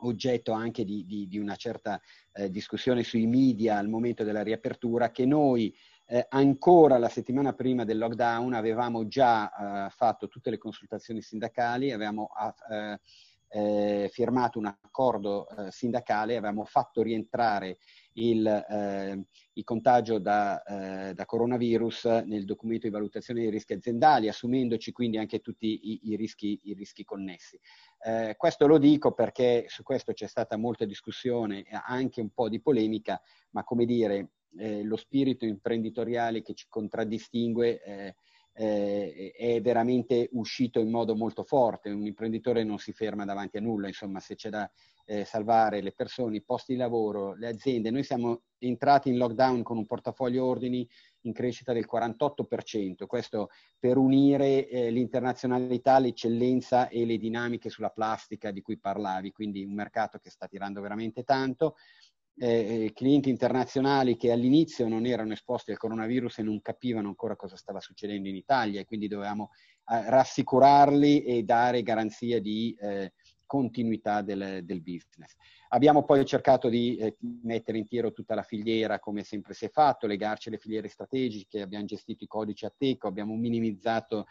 oggetto 0.00 0.52
anche 0.52 0.84
di, 0.84 1.04
di, 1.06 1.26
di 1.28 1.38
una 1.38 1.56
certa 1.56 2.00
eh, 2.32 2.50
discussione 2.50 3.02
sui 3.02 3.26
media 3.26 3.78
al 3.78 3.88
momento 3.88 4.24
della 4.24 4.42
riapertura, 4.42 5.10
che 5.10 5.26
noi 5.26 5.74
eh, 6.08 6.26
ancora 6.28 6.98
la 6.98 7.08
settimana 7.08 7.52
prima 7.52 7.84
del 7.84 7.98
lockdown 7.98 8.54
avevamo 8.54 9.08
già 9.08 9.86
eh, 9.86 9.90
fatto 9.90 10.28
tutte 10.28 10.50
le 10.50 10.58
consultazioni 10.58 11.20
sindacali, 11.20 11.92
avevamo 11.92 12.28
eh, 12.70 13.00
eh, 13.48 14.08
firmato 14.12 14.58
un 14.58 14.66
accordo 14.66 15.48
eh, 15.48 15.70
sindacale, 15.70 16.36
avevamo 16.36 16.64
fatto 16.64 17.02
rientrare 17.02 17.78
il, 18.18 18.46
eh, 18.46 19.24
il 19.54 19.64
contagio 19.64 20.18
da, 20.18 20.62
eh, 20.62 21.14
da, 21.14 21.24
coronavirus 21.24 22.04
nel 22.26 22.44
documento 22.44 22.86
di 22.86 22.92
valutazione 22.92 23.40
dei 23.40 23.50
rischi 23.50 23.74
aziendali, 23.74 24.28
assumendoci 24.28 24.92
quindi 24.92 25.18
anche 25.18 25.40
tutti 25.40 25.66
i, 25.66 26.10
i, 26.10 26.16
rischi, 26.16 26.60
i 26.64 26.74
rischi, 26.74 27.04
connessi. 27.04 27.58
Eh, 28.04 28.34
questo 28.36 28.66
lo 28.66 28.78
dico 28.78 29.12
perché 29.12 29.64
su 29.68 29.82
questo 29.82 30.12
c'è 30.12 30.26
stata 30.26 30.56
molta 30.56 30.84
discussione 30.84 31.62
e 31.62 31.78
anche 31.86 32.20
un 32.20 32.30
po' 32.30 32.48
di 32.48 32.60
polemica, 32.60 33.20
ma 33.50 33.64
come 33.64 33.84
dire, 33.84 34.30
eh, 34.58 34.82
lo 34.82 34.96
spirito 34.96 35.44
imprenditoriale 35.44 36.42
che 36.42 36.54
ci 36.54 36.66
contraddistingue 36.68 37.82
eh, 37.82 38.14
eh, 38.58 39.32
è 39.36 39.60
veramente 39.60 40.30
uscito 40.32 40.80
in 40.80 40.90
modo 40.90 41.14
molto 41.14 41.44
forte. 41.44 41.90
Un 41.90 42.06
imprenditore 42.06 42.64
non 42.64 42.78
si 42.78 42.92
ferma 42.92 43.26
davanti 43.26 43.58
a 43.58 43.60
nulla, 43.60 43.88
insomma, 43.88 44.20
se 44.20 44.34
c'è 44.34 44.48
da 44.48 44.70
eh, 45.06 45.24
salvare 45.24 45.80
le 45.80 45.92
persone, 45.92 46.36
i 46.36 46.42
posti 46.42 46.72
di 46.72 46.78
lavoro, 46.78 47.34
le 47.34 47.48
aziende. 47.48 47.90
Noi 47.90 48.02
siamo 48.02 48.42
entrati 48.58 49.08
in 49.08 49.16
lockdown 49.16 49.62
con 49.62 49.76
un 49.76 49.86
portafoglio 49.86 50.44
ordini 50.44 50.86
in 51.22 51.32
crescita 51.32 51.72
del 51.72 51.86
48%, 51.90 53.06
questo 53.06 53.48
per 53.78 53.96
unire 53.96 54.68
eh, 54.68 54.90
l'internazionalità, 54.90 55.98
l'eccellenza 55.98 56.88
e 56.88 57.04
le 57.04 57.16
dinamiche 57.18 57.70
sulla 57.70 57.90
plastica 57.90 58.50
di 58.50 58.62
cui 58.62 58.78
parlavi, 58.78 59.32
quindi 59.32 59.64
un 59.64 59.74
mercato 59.74 60.18
che 60.18 60.30
sta 60.30 60.46
tirando 60.46 60.80
veramente 60.80 61.22
tanto. 61.22 61.76
Eh, 62.38 62.84
eh, 62.84 62.92
clienti 62.92 63.30
internazionali 63.30 64.18
che 64.18 64.30
all'inizio 64.30 64.86
non 64.88 65.06
erano 65.06 65.32
esposti 65.32 65.70
al 65.70 65.78
coronavirus 65.78 66.40
e 66.40 66.42
non 66.42 66.60
capivano 66.60 67.08
ancora 67.08 67.34
cosa 67.34 67.56
stava 67.56 67.80
succedendo 67.80 68.28
in 68.28 68.36
Italia. 68.36 68.80
E 68.80 68.84
quindi 68.84 69.08
dovevamo 69.08 69.50
eh, 69.88 70.10
rassicurarli 70.10 71.22
e 71.22 71.44
dare 71.44 71.82
garanzia 71.82 72.40
di 72.40 72.76
eh, 72.78 73.12
continuità 73.46 74.22
del, 74.22 74.60
del, 74.64 74.82
business. 74.82 75.34
Abbiamo 75.68 76.04
poi 76.04 76.24
cercato 76.24 76.68
di 76.68 76.96
eh, 76.96 77.16
mettere 77.42 77.78
in 77.78 77.86
tiro 77.86 78.12
tutta 78.12 78.34
la 78.34 78.42
filiera 78.42 78.98
come 78.98 79.22
sempre 79.22 79.54
si 79.54 79.64
è 79.64 79.70
fatto, 79.70 80.06
legarci 80.06 80.48
alle 80.48 80.58
filiere 80.58 80.88
strategiche, 80.88 81.62
abbiamo 81.62 81.84
gestito 81.84 82.24
i 82.24 82.28
codici 82.28 82.66
a 82.66 82.72
teco, 82.76 83.08
abbiamo 83.08 83.34
minimizzato 83.34 84.26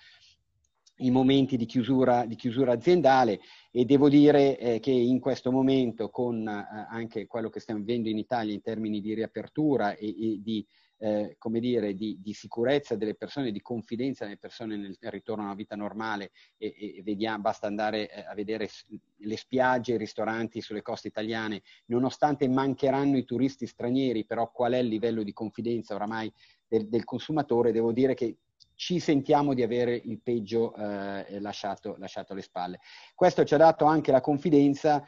i 1.00 1.12
momenti 1.12 1.58
di 1.58 1.66
chiusura, 1.66 2.26
di 2.26 2.36
chiusura, 2.36 2.72
aziendale 2.72 3.40
e 3.72 3.84
devo 3.84 4.08
dire 4.08 4.58
eh, 4.58 4.80
che 4.80 4.92
in 4.92 5.20
questo 5.20 5.52
momento 5.52 6.10
con 6.10 6.48
eh, 6.48 6.88
anche 6.90 7.28
quello 7.28 7.50
che 7.50 7.60
stiamo 7.60 7.82
vivendo 7.82 8.08
in 8.08 8.18
Italia 8.18 8.54
in 8.54 8.62
termini 8.62 9.02
di 9.02 9.14
riapertura 9.14 9.96
e, 9.96 10.08
e 10.08 10.40
di, 10.42 10.66
eh, 10.98 11.36
come 11.38 11.60
dire, 11.60 11.94
di, 11.94 12.18
di, 12.22 12.34
sicurezza 12.34 12.96
delle 12.96 13.16
persone, 13.16 13.52
di 13.52 13.62
confidenza 13.62 14.24
delle 14.24 14.38
persone 14.38 14.78
nel 14.78 14.98
ritorno 15.02 15.44
a 15.44 15.48
una 15.48 15.56
vita 15.56 15.76
normale 15.76 16.32
e, 16.58 16.74
e 16.98 17.02
vediamo, 17.04 17.42
basta 17.42 17.68
andare 17.68 18.10
eh, 18.10 18.26
a 18.26 18.34
vedere 18.34 18.70
le 19.18 19.38
spiagge 19.38 19.94
i 19.94 19.98
ristoranti 19.98 20.62
sulle 20.62 20.82
coste 20.82 21.08
italiane, 21.08 21.62
nonostante 21.86 22.48
mancheranno 22.48 23.18
i 23.18 23.26
turisti 23.26 23.68
stranieri, 23.68 24.26
però 24.26 24.52
qual 24.52 24.74
è 24.74 24.78
il 24.78 24.88
livello 24.88 25.24
di 25.24 25.34
confidenza 25.34 25.96
oramai 25.96 26.32
del, 26.68 26.88
del 26.88 27.04
consumatore, 27.04 27.72
devo 27.72 27.92
dire 27.92 28.14
che 28.14 28.38
ci 28.76 29.00
sentiamo 29.00 29.54
di 29.54 29.64
avere 29.64 29.96
il 29.96 30.20
peggio 30.22 30.76
eh, 30.76 31.40
lasciato, 31.40 31.96
lasciato, 31.98 32.34
alle 32.34 32.42
spalle. 32.42 32.80
Questo 33.14 33.44
ci 33.46 33.54
ha 33.54 33.58
dato 33.58 33.86
anche 33.86 34.12
la 34.12 34.22
confidenza 34.22 35.08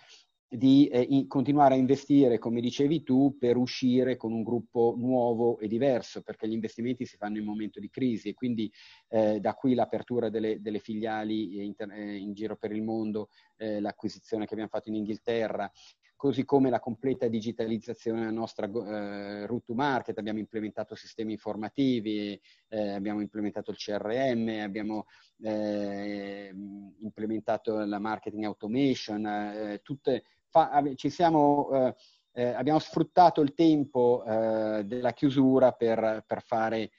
di 0.50 0.88
eh, 0.88 1.02
in, 1.02 1.28
continuare 1.28 1.74
a 1.74 1.78
investire, 1.78 2.38
come 2.38 2.62
dicevi 2.62 3.04
tu, 3.04 3.38
per 3.38 3.58
uscire 3.58 4.16
con 4.16 4.32
un 4.32 4.44
gruppo 4.44 4.96
nuovo 4.98 5.60
e 5.60 5.68
diverso, 5.68 6.22
perché 6.22 6.48
gli 6.48 6.54
investimenti 6.54 7.06
si 7.06 7.18
fanno 7.18 7.38
in 7.38 7.44
momento 7.44 7.80
di 7.80 7.90
crisi 7.90 8.30
e 8.30 8.34
quindi 8.34 8.72
eh, 9.10 9.40
da 9.40 9.54
qui 9.54 9.74
l'apertura 9.74 10.30
delle, 10.30 10.62
delle 10.62 10.80
filiali 10.80 11.66
in, 11.66 11.74
eh, 11.92 12.16
in, 12.16 12.34
giro 12.34 12.56
per 12.56 12.72
il 12.72 12.82
mondo, 12.82 13.30
eh, 13.58 13.82
l'acquisizione 13.82 14.46
che 14.46 14.54
abbiamo 14.54 14.72
fatto 14.72 14.90
in 14.90 14.96
Inghilterra, 14.96 15.70
così 16.18 16.46
come 16.46 16.72
la 16.72 16.80
completa 16.80 17.28
digitalizzazione 17.28 18.20
della 18.20 18.32
nostra 18.32 18.66
eh, 18.66 19.46
route 19.46 19.66
to 19.68 19.74
market, 19.76 20.18
abbiamo 20.18 20.40
implementato 20.40 20.96
sistemi 20.96 21.34
informativi, 21.34 22.40
eh, 22.70 22.90
abbiamo 22.90 23.22
implementato 23.22 23.70
il 23.70 23.78
CRM, 23.78 24.62
abbiamo 24.62 25.06
eh, 25.44 26.52
implementato 27.00 27.86
la 27.86 28.00
marketing 28.00 28.46
automation, 28.46 29.26
eh, 29.26 29.80
tutte, 29.84 30.24
fa, 30.50 30.84
siamo, 30.96 31.70
eh, 31.72 31.96
eh, 32.34 32.48
abbiamo 32.50 32.80
sfruttato 32.80 33.42
il 33.42 33.54
tempo 33.54 34.24
della 34.26 35.14
chiusura 35.14 35.72
per, 35.72 36.24
per 36.26 36.42
fare 36.42 36.92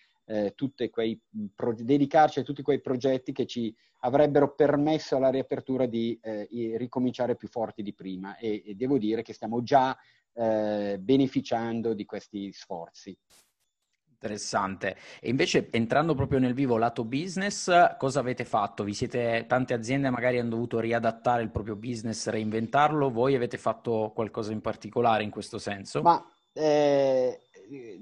quei, 0.90 1.18
pro, 1.54 1.72
dedicarci 1.74 2.40
a 2.40 2.42
tutti 2.42 2.62
quei 2.62 2.80
progetti 2.80 3.32
che 3.32 3.46
ci 3.46 3.74
avrebbero 4.00 4.54
permesso 4.54 5.16
alla 5.16 5.30
riapertura 5.30 5.86
di 5.86 6.18
eh, 6.22 6.46
ricominciare 6.76 7.36
più 7.36 7.48
forti 7.48 7.82
di 7.82 7.94
prima 7.94 8.36
e, 8.36 8.62
e 8.64 8.74
devo 8.74 8.98
dire 8.98 9.22
che 9.22 9.32
stiamo 9.32 9.62
già 9.62 9.96
eh, 10.34 10.98
beneficiando 11.00 11.94
di 11.94 12.04
questi 12.04 12.52
sforzi. 12.52 13.16
Interessante. 14.20 14.96
E 15.20 15.28
invece 15.28 15.68
entrando 15.70 16.16
proprio 16.16 16.40
nel 16.40 16.52
vivo 16.52 16.76
lato 16.76 17.04
business, 17.04 17.70
cosa 17.98 18.18
avete 18.18 18.44
fatto? 18.44 18.82
Vi 18.82 18.92
siete, 18.92 19.44
tante 19.46 19.74
aziende 19.74 20.10
magari 20.10 20.40
hanno 20.40 20.50
dovuto 20.50 20.80
riadattare 20.80 21.42
il 21.42 21.50
proprio 21.50 21.76
business, 21.76 22.26
reinventarlo, 22.26 23.10
voi 23.10 23.36
avete 23.36 23.58
fatto 23.58 24.10
qualcosa 24.12 24.50
in 24.50 24.60
particolare 24.60 25.22
in 25.22 25.30
questo 25.30 25.58
senso? 25.58 26.02
Ma 26.02 26.20
eh, 26.52 27.38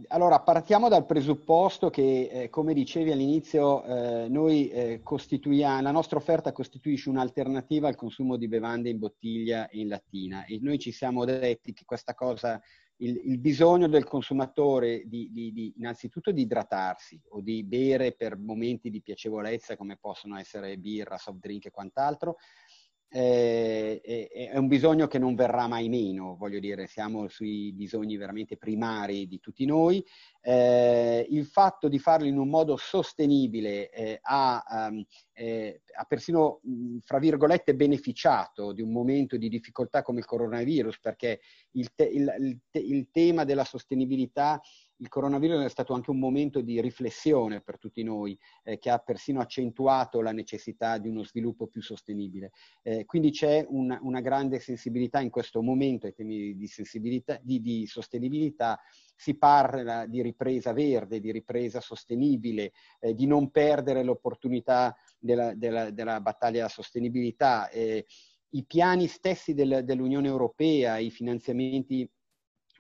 allora, 0.09 0.41
partiamo 0.41 0.89
dal 0.89 1.05
presupposto 1.05 1.91
che, 1.91 2.31
eh, 2.33 2.49
come 2.49 2.73
dicevi 2.73 3.11
all'inizio, 3.11 3.85
eh, 3.85 4.29
noi 4.29 4.71
eh, 4.71 5.01
costituiamo, 5.03 5.83
la 5.83 5.91
nostra 5.91 6.17
offerta 6.17 6.53
costituisce 6.53 7.11
un'alternativa 7.11 7.89
al 7.89 7.97
consumo 7.97 8.37
di 8.37 8.49
bevande 8.49 8.89
in 8.89 8.99
bottiglia 8.99 9.69
e 9.69 9.81
in 9.81 9.89
lattina 9.89 10.47
e 10.47 10.59
noi 10.63 10.79
ci 10.79 10.93
siamo 10.93 11.27
detti 11.27 11.75
che 11.75 11.85
questa 11.85 12.15
cosa, 12.15 12.59
il, 12.99 13.21
il 13.25 13.39
bisogno 13.39 13.89
del 13.89 14.05
consumatore 14.05 15.03
di, 15.07 15.31
di, 15.31 15.53
di, 15.53 15.75
innanzitutto 15.77 16.33
di 16.33 16.43
idratarsi 16.43 17.21
o 17.31 17.41
di 17.41 17.63
bere 17.65 18.13
per 18.13 18.37
momenti 18.37 18.91
di 18.91 19.03
piacevolezza 19.03 19.77
come 19.77 19.97
possono 19.97 20.39
essere 20.39 20.77
birra, 20.79 21.19
soft 21.19 21.39
drink 21.39 21.67
e 21.67 21.71
quant'altro, 21.71 22.37
eh, 23.09 24.01
è 24.53 24.57
un 24.57 24.67
bisogno 24.67 25.07
che 25.07 25.19
non 25.19 25.35
verrà 25.35 25.67
mai 25.67 25.89
meno, 25.89 26.37
voglio 26.37 26.59
dire, 26.59 26.87
siamo 26.87 27.29
sui 27.29 27.73
bisogni 27.73 28.17
veramente 28.17 28.57
primari 28.57 29.27
di 29.27 29.39
tutti 29.41 29.65
noi. 29.65 30.05
Eh, 30.41 31.27
il 31.31 31.47
fatto 31.47 31.89
di 31.89 31.99
farlo 31.99 32.27
in 32.27 32.39
un 32.39 32.49
modo 32.49 32.77
sostenibile 32.77 33.91
eh, 33.91 34.19
ha, 34.23 34.89
um, 34.89 35.05
ha, 35.97 36.05
persino, 36.05 36.61
fra 37.05 37.19
virgolette, 37.19 37.75
beneficiato 37.75 38.73
di 38.73 38.83
un 38.83 38.91
momento 38.91 39.37
di 39.37 39.49
difficoltà 39.49 40.03
come 40.03 40.21
il 40.21 40.27
coronavirus, 40.27 41.01
perché 41.01 41.41
il, 41.73 41.95
te- 41.95 42.09
il, 42.09 42.61
te- 42.71 42.79
il 42.79 43.09
tema 43.11 43.45
della 43.45 43.65
sostenibilità 43.65 44.61
il 44.99 45.09
coronavirus 45.09 45.65
è 45.65 45.69
stato 45.69 45.93
anche 45.93 46.11
un 46.11 46.19
momento 46.19 46.61
di 46.61 46.81
riflessione 46.81 47.61
per 47.61 47.79
tutti 47.79 48.03
noi, 48.03 48.39
eh, 48.63 48.79
che 48.79 48.91
ha 48.91 48.99
persino 48.99 49.41
accentuato 49.41 50.21
la 50.21 50.33
necessità 50.33 50.99
di 50.99 51.09
uno 51.09 51.23
sviluppo 51.23 51.67
più 51.67 51.83
sostenibile. 51.83 52.53
Eh, 52.83 53.05
quindi 53.05 53.31
c'è 53.31 53.65
una, 53.69 53.99
una, 54.03 54.21
grande 54.21 54.59
sensibilità 54.59 55.21
in 55.21 55.31
questo 55.31 55.63
momento 55.63 56.07
ai 56.07 56.15
temi 56.15 56.57
di, 56.57 56.71
di, 57.43 57.61
di 57.61 57.87
sostenibilità. 57.87 58.81
Si 59.15 59.37
parla 59.37 60.07
di 60.07 60.23
ripresa 60.23 60.73
verde, 60.73 61.21
di 61.21 61.31
ripresa 61.31 61.81
sostenibile, 61.81 62.73
eh, 63.01 63.15
di 63.15 63.27
non 63.27 63.51
perdere 63.51 64.03
l'opportunità 64.03 64.97
della, 65.19 65.55
della, 65.55 65.91
della 65.91 66.21
battaglia 66.21 66.61
alla 66.61 66.69
sostenibilità. 66.69 67.69
I 67.71 68.65
piani 68.65 69.07
stessi 69.07 69.53
del, 69.53 69.83
dell'Unione 69.85 70.29
Europea, 70.29 70.99
i 70.99 71.11
finanziamenti 71.11 72.09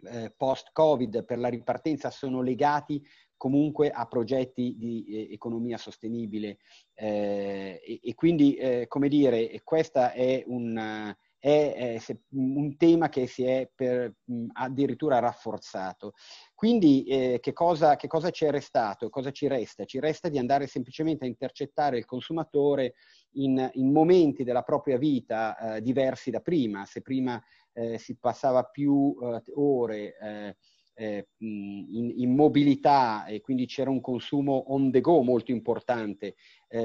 eh, 0.07 0.35
post-Covid 0.37 1.25
per 1.25 1.39
la 1.39 1.49
ripartenza 1.49 2.11
sono 2.11 2.41
legati 2.43 3.05
comunque 3.37 3.91
a 3.91 4.07
progetti 4.07 4.77
di 4.77 5.05
eh, 5.09 5.33
economia 5.33 5.77
sostenibile 5.77 6.59
eh, 6.95 7.81
e, 7.85 8.01
e, 8.03 8.15
quindi, 8.15 8.55
eh, 8.55 8.87
come 8.89 9.09
dire, 9.09 9.61
questo 9.63 10.11
è 10.11 10.43
un, 10.47 11.15
è, 11.39 11.99
è 11.99 12.19
un, 12.31 12.77
tema 12.77 13.09
che 13.09 13.27
si 13.27 13.45
è 13.45 13.71
per, 13.75 14.15
mh, 14.25 14.47
addirittura 14.53 15.19
rafforzato. 15.19 16.15
Quindi 16.57 17.05
eh, 17.05 17.39
che, 17.39 17.53
cosa, 17.53 17.97
che, 17.97 18.07
cosa, 18.07 18.31
ci 18.31 18.47
è 18.47 18.51
restato? 18.51 19.11
Cosa 19.11 19.31
ci 19.31 19.47
resta? 19.47 19.85
Ci 19.85 20.01
resta 20.01 20.31
di 20.31 20.39
andare 20.39 20.67
semplicemente 20.67 21.27
a 21.27 21.29
intercettare 21.29 21.99
il 21.99 22.07
consumatore 22.07 22.95
in, 23.33 23.71
in 23.75 23.93
momenti 23.93 24.43
della 24.43 24.63
propria 24.63 24.97
vita 24.97 25.77
eh, 25.77 25.83
diversi 25.83 26.31
da 26.31 26.41
prima. 26.41 26.87
Se 26.87 27.03
prima 27.03 27.39
eh, 27.75 27.99
si 27.99 28.17
passava 28.17 28.63
più 28.63 29.15
eh, 29.21 29.43
ore 29.55 30.17
eh, 30.19 30.57
eh, 30.95 31.29
in, 31.41 32.15
in, 32.17 32.35
mobilità 32.35 33.27
e 33.27 33.43
quindi 33.43 33.67
c'era 33.67 33.91
un 33.91 34.01
consumo 34.01 34.73
on 34.73 34.91
the 34.91 35.03
go 35.03 35.23
molto 35.23 35.51
importante, 35.51 36.37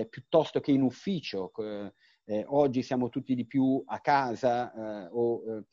piuttosto 0.09 0.59
che 0.59 0.71
in 0.71 0.81
ufficio. 0.81 1.49
Eh, 2.25 2.45
oggi 2.47 2.83
siamo 2.83 3.09
tutti 3.09 3.35
di 3.35 3.45
più 3.45 3.83
a 3.85 3.99
casa 3.99 4.71
eh, 4.71 5.09
o 5.11 5.43
eh, 5.45 5.63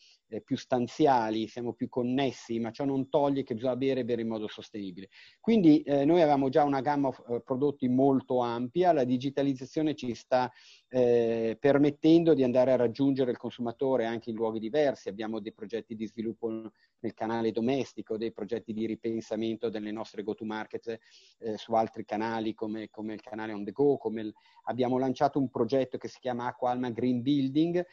più 0.45 0.57
stanziali, 0.57 1.49
siamo 1.49 1.73
più 1.73 1.89
connessi, 1.89 2.59
ma 2.59 2.71
ciò 2.71 2.85
non 2.85 3.09
toglie 3.09 3.43
che 3.43 3.55
bisogna 3.55 3.77
bere 3.77 4.01
e 4.01 4.05
bere 4.05 4.23
in 4.23 4.29
modo 4.29 4.47
sostenibile. 4.47 5.09
Quindi 5.41 5.83
eh, 5.83 6.05
noi 6.05 6.21
avevamo 6.21 6.49
già 6.49 6.65
una 6.65 6.81
gamma 6.81 7.09
eh, 7.09 7.41
prodotti 7.43 7.89
molto 7.89 8.41
ampia, 8.41 8.93
la 8.93 9.05
digitalizzazione 9.05 9.95
ci 9.95 10.15
sta 10.15 10.51
eh, 10.89 11.57
permettendo 11.59 12.35
di 12.35 12.43
andare 12.43 12.73
a 12.73 12.77
raggiungere 12.77 13.31
il 13.31 13.37
consumatore 13.37 14.05
anche 14.05 14.31
in 14.31 14.37
luoghi 14.37 14.59
diversi, 14.59 15.09
abbiamo 15.09 15.41
dei 15.41 15.53
progetti 15.53 15.95
di 15.95 16.07
sviluppo 16.07 16.71
nel 17.01 17.15
canale 17.15 17.53
domestico, 17.53 18.17
dei 18.17 18.33
progetti 18.33 18.73
di 18.73 18.87
ripensamento 18.87 19.69
delle 19.69 19.93
nostre 19.93 20.23
go-to-market 20.23 20.99
eh, 21.39 21.57
su 21.57 21.73
altri 21.75 22.05
canali 22.05 22.55
come, 22.55 22.89
come, 22.91 23.15
il 23.15 23.21
canale 23.21 23.53
on 23.53 23.65
the 23.65 23.73
go, 23.73 23.99
il... 24.15 24.33
abbiamo 24.65 24.99
lanciato 24.99 25.39
un 25.39 25.49
progetto 25.49 25.99
che 25.99 26.09
si 26.09 26.19
chiama 26.21 26.47
Acqua 26.47 26.71
Alma 26.71 26.91
Green 26.91 27.23
Building, 27.23 27.85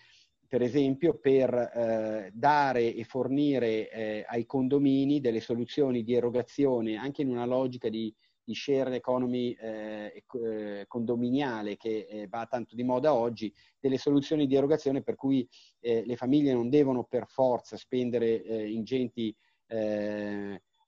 per 0.48 0.62
esempio 0.62 1.18
per 1.18 1.54
eh, 1.54 2.32
dare 2.34 2.94
e 2.94 3.04
fornire 3.04 3.90
eh, 3.90 4.26
ai 4.28 4.46
condomini 4.46 5.20
delle 5.20 5.42
soluzioni 5.42 6.04
di 6.04 6.14
erogazione 6.14 6.96
anche 6.96 7.22
in 7.22 7.30
una 7.30 7.46
logica 7.46 7.90
di, 7.90 8.14
di 8.44 8.54
share 8.54 8.96
economy 8.96 9.52
eh, 9.54 10.24
eh 10.32 10.86
condominiale 10.88 11.78
che 11.78 12.08
eh, 12.10 12.28
va 12.28 12.46
tanto 12.46 12.76
di 12.76 12.84
moda 12.84 13.14
oggi, 13.14 13.54
delle 13.80 13.98
soluzioni 13.98 14.46
di 14.48 14.56
erogazione 14.56 15.02
per 15.02 15.16
cui 15.16 15.48
eh, 15.80 16.04
le 16.06 16.16
famiglie 16.16 16.54
non 16.54 16.70
devono 16.70 17.04
per 17.04 17.26
forza 17.28 17.76
spendere 17.76 18.36
ingenti 18.36 19.36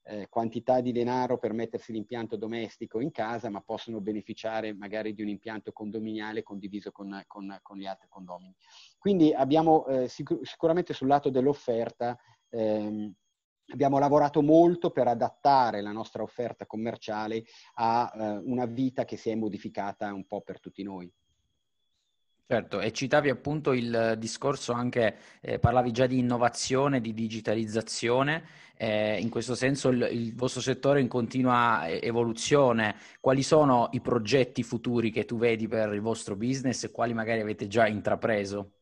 eh, 0.07 0.27
quantità 0.29 0.81
di 0.81 0.91
denaro 0.91 1.37
per 1.37 1.53
mettersi 1.53 1.91
l'impianto 1.91 2.35
domestico 2.35 2.99
in 2.99 3.11
casa, 3.11 3.49
ma 3.49 3.61
possono 3.61 3.99
beneficiare 3.99 4.73
magari 4.73 5.13
di 5.13 5.21
un 5.21 5.27
impianto 5.27 5.71
condominiale 5.71 6.43
condiviso 6.43 6.91
con, 6.91 7.23
con, 7.27 7.57
con 7.61 7.77
gli 7.77 7.85
altri 7.85 8.07
condomini. 8.07 8.55
Quindi 8.97 9.33
abbiamo 9.33 9.85
eh, 9.87 10.07
sicur- 10.07 10.45
sicuramente 10.45 10.93
sul 10.93 11.07
lato 11.07 11.29
dell'offerta 11.29 12.17
ehm, 12.49 13.13
abbiamo 13.69 13.99
lavorato 13.99 14.41
molto 14.41 14.91
per 14.91 15.07
adattare 15.07 15.81
la 15.81 15.91
nostra 15.91 16.23
offerta 16.23 16.65
commerciale 16.65 17.43
a 17.75 18.11
eh, 18.13 18.37
una 18.45 18.65
vita 18.65 19.03
che 19.03 19.17
si 19.17 19.29
è 19.29 19.35
modificata 19.35 20.13
un 20.13 20.25
po' 20.25 20.41
per 20.41 20.59
tutti 20.59 20.83
noi. 20.83 21.11
Certo, 22.49 22.79
e 22.79 22.93
citavi 22.93 23.29
appunto 23.29 23.73
il 23.73 24.15
discorso 24.17 24.71
anche, 24.71 25.17
eh, 25.41 25.59
parlavi 25.59 25.91
già 25.91 26.05
di 26.07 26.19
innovazione, 26.19 27.01
di 27.01 27.13
digitalizzazione, 27.13 28.41
eh, 28.77 29.19
in 29.19 29.29
questo 29.29 29.53
senso 29.53 29.89
il, 29.89 30.07
il, 30.09 30.33
vostro 30.33 30.61
settore 30.61 30.99
è 30.99 31.01
in 31.01 31.09
continua 31.09 31.89
evoluzione. 31.89 32.95
Quali 33.19 33.43
sono 33.43 33.89
i 33.91 33.99
progetti 33.99 34.63
futuri 34.63 35.11
che 35.11 35.25
tu 35.25 35.37
vedi 35.37 35.67
per 35.67 35.91
il 35.91 35.99
vostro 35.99 36.37
business 36.37 36.85
e 36.85 36.91
quali 36.91 37.13
magari 37.13 37.41
avete 37.41 37.67
già 37.67 37.85
intrapreso? 37.85 38.75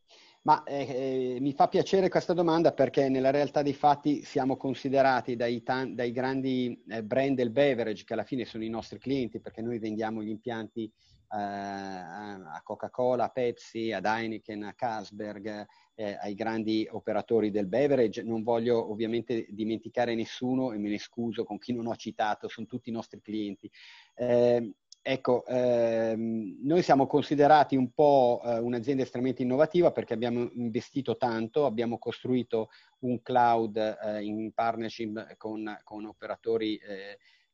Ma 0.44 0.62
eh, 0.64 1.36
eh 1.36 1.38
mi 1.40 1.54
fa 1.54 1.68
piacere 1.68 2.08
questa 2.08 2.34
domanda 2.34 2.72
perché 2.72 3.10
nella 3.10 3.32
realtà 3.32 3.64
dei 3.64 3.74
fatti 3.74 4.24
siamo 4.24 4.58
considerati 4.58 5.36
dai, 5.36 5.64
tan- 5.64 5.96
dai 5.96 6.12
grandi 6.12 6.84
eh, 6.88 7.02
brand 7.02 7.36
del 7.36 7.50
beverage, 7.50 8.04
che 8.04 8.14
alla 8.14 8.24
fine 8.24 8.46
sono 8.46 8.64
i 8.64 8.70
nostri 8.70 9.00
clienti, 9.00 9.40
perché 9.40 9.64
noi 9.64 9.80
vendiamo 9.80 10.22
gli 10.22 10.30
impianti 10.30 10.84
eh, 10.84 11.15
a 11.28 12.62
Coca-Cola, 12.64 13.26
a 13.26 13.30
Pepsi, 13.30 13.92
ad 13.92 14.06
Heineken, 14.06 14.64
a 14.64 14.74
Carlsberg, 14.74 15.66
eh, 15.96 16.18
ai 16.20 16.36
grandi 16.36 16.88
operatori 16.90 17.52
del 17.52 17.68
beverage. 17.68 18.24
Non 18.24 18.44
voglio 18.44 18.92
ovviamente 18.92 19.48
dimenticare 19.50 20.16
nessuno 20.16 20.72
e 20.72 20.78
me 20.78 20.90
ne 20.90 21.00
scuso 21.00 21.44
con 21.44 21.58
chi 21.58 21.74
non 21.74 21.88
ho 21.88 21.96
citato, 21.96 22.48
sono 22.48 22.68
tutti 22.68 22.90
i 22.90 22.94
nostri 22.94 23.22
clienti. 23.22 23.70
Eh, 24.14 24.74
ecco, 25.02 25.46
ehm, 25.46 26.58
noi 26.64 26.82
siamo 26.82 27.08
considerati 27.08 27.76
un 27.76 27.92
po' 27.92 28.42
eh, 28.44 28.58
un'azienda 28.60 29.04
estremamente 29.04 29.44
innovativa 29.44 29.92
perché 29.92 30.14
abbiamo 30.14 30.50
investito 30.56 31.16
tanto, 31.18 31.66
abbiamo 31.66 31.98
costruito 31.98 32.70
un 33.00 33.22
cloud 33.22 33.78
eh, 33.78 34.24
in 34.24 34.52
partnership 34.54 35.38
con, 35.38 35.80
con 35.84 36.06
operatori 36.06 36.80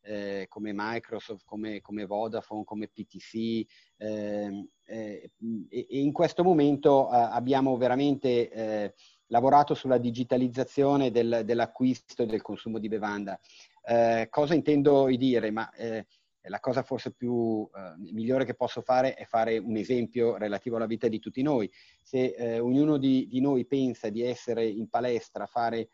eh, 0.03 0.21
eh, 0.41 0.47
come 0.47 0.71
Microsoft, 0.73 1.43
come, 1.45 1.81
come, 1.81 2.05
Vodafone, 2.05 2.63
come 2.63 2.87
PTC 2.87 3.65
ehm, 3.97 4.67
eh, 4.85 5.31
e, 5.69 5.87
e, 5.89 5.99
in 5.99 6.11
questo 6.11 6.43
momento 6.43 7.11
eh, 7.11 7.15
abbiamo 7.15 7.77
veramente 7.77 8.51
eh, 8.51 8.93
lavorato 9.27 9.73
sulla 9.73 9.97
digitalizzazione 9.97 11.11
del, 11.11 11.43
dell'acquisto 11.45 12.23
e 12.23 12.25
del 12.25 12.41
consumo 12.41 12.79
di 12.79 12.87
bevanda. 12.87 13.39
Eh, 13.83 14.27
cosa 14.29 14.53
intendo 14.53 15.05
dire? 15.07 15.51
Ma 15.51 15.71
eh, 15.71 16.05
la 16.43 16.59
cosa 16.59 16.81
forse 16.81 17.13
più 17.13 17.69
eh, 17.73 18.11
migliore 18.11 18.45
che 18.45 18.55
posso 18.55 18.81
fare 18.81 19.13
è 19.13 19.25
fare 19.25 19.57
un 19.57 19.77
esempio 19.77 20.37
relativo 20.37 20.75
alla 20.75 20.87
vita 20.87 21.07
di 21.07 21.19
tutti 21.19 21.41
noi. 21.41 21.71
Se 22.01 22.33
eh, 22.35 22.59
ognuno 22.59 22.97
di, 22.97 23.27
di, 23.27 23.39
noi 23.39 23.65
pensa 23.65 24.09
di 24.09 24.23
essere 24.23 24.65
in 24.65 24.89
palestra, 24.89 25.45
fare 25.45 25.89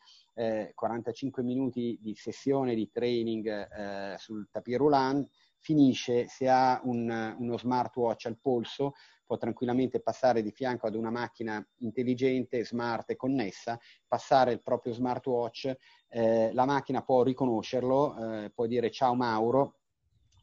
45 0.73 1.41
minuti 1.41 1.97
di 1.99 2.13
sessione 2.13 2.75
di 2.75 2.89
training 2.91 4.17
sul 4.17 4.47
tapis 4.51 4.77
roulant, 4.77 5.27
finisce 5.57 6.27
se 6.27 6.47
ha 6.47 6.79
un, 6.83 7.35
uno 7.39 7.57
smartwatch 7.57 8.27
al 8.27 8.37
polso 8.39 8.93
può 9.27 9.37
tranquillamente 9.37 9.99
passare 9.99 10.41
di 10.41 10.51
fianco 10.51 10.87
ad 10.87 10.95
una 10.95 11.11
macchina 11.11 11.63
intelligente, 11.79 12.63
smart 12.63 13.11
e 13.11 13.15
connessa, 13.17 13.77
passare 14.07 14.53
il 14.53 14.61
proprio 14.63 14.93
smartwatch, 14.93 15.75
eh, 16.07 16.53
la 16.53 16.65
macchina 16.65 17.03
può 17.03 17.21
riconoscerlo, 17.23 18.45
eh, 18.45 18.51
può 18.51 18.65
dire 18.65 18.89
ciao 18.89 19.13
Mauro, 19.13 19.75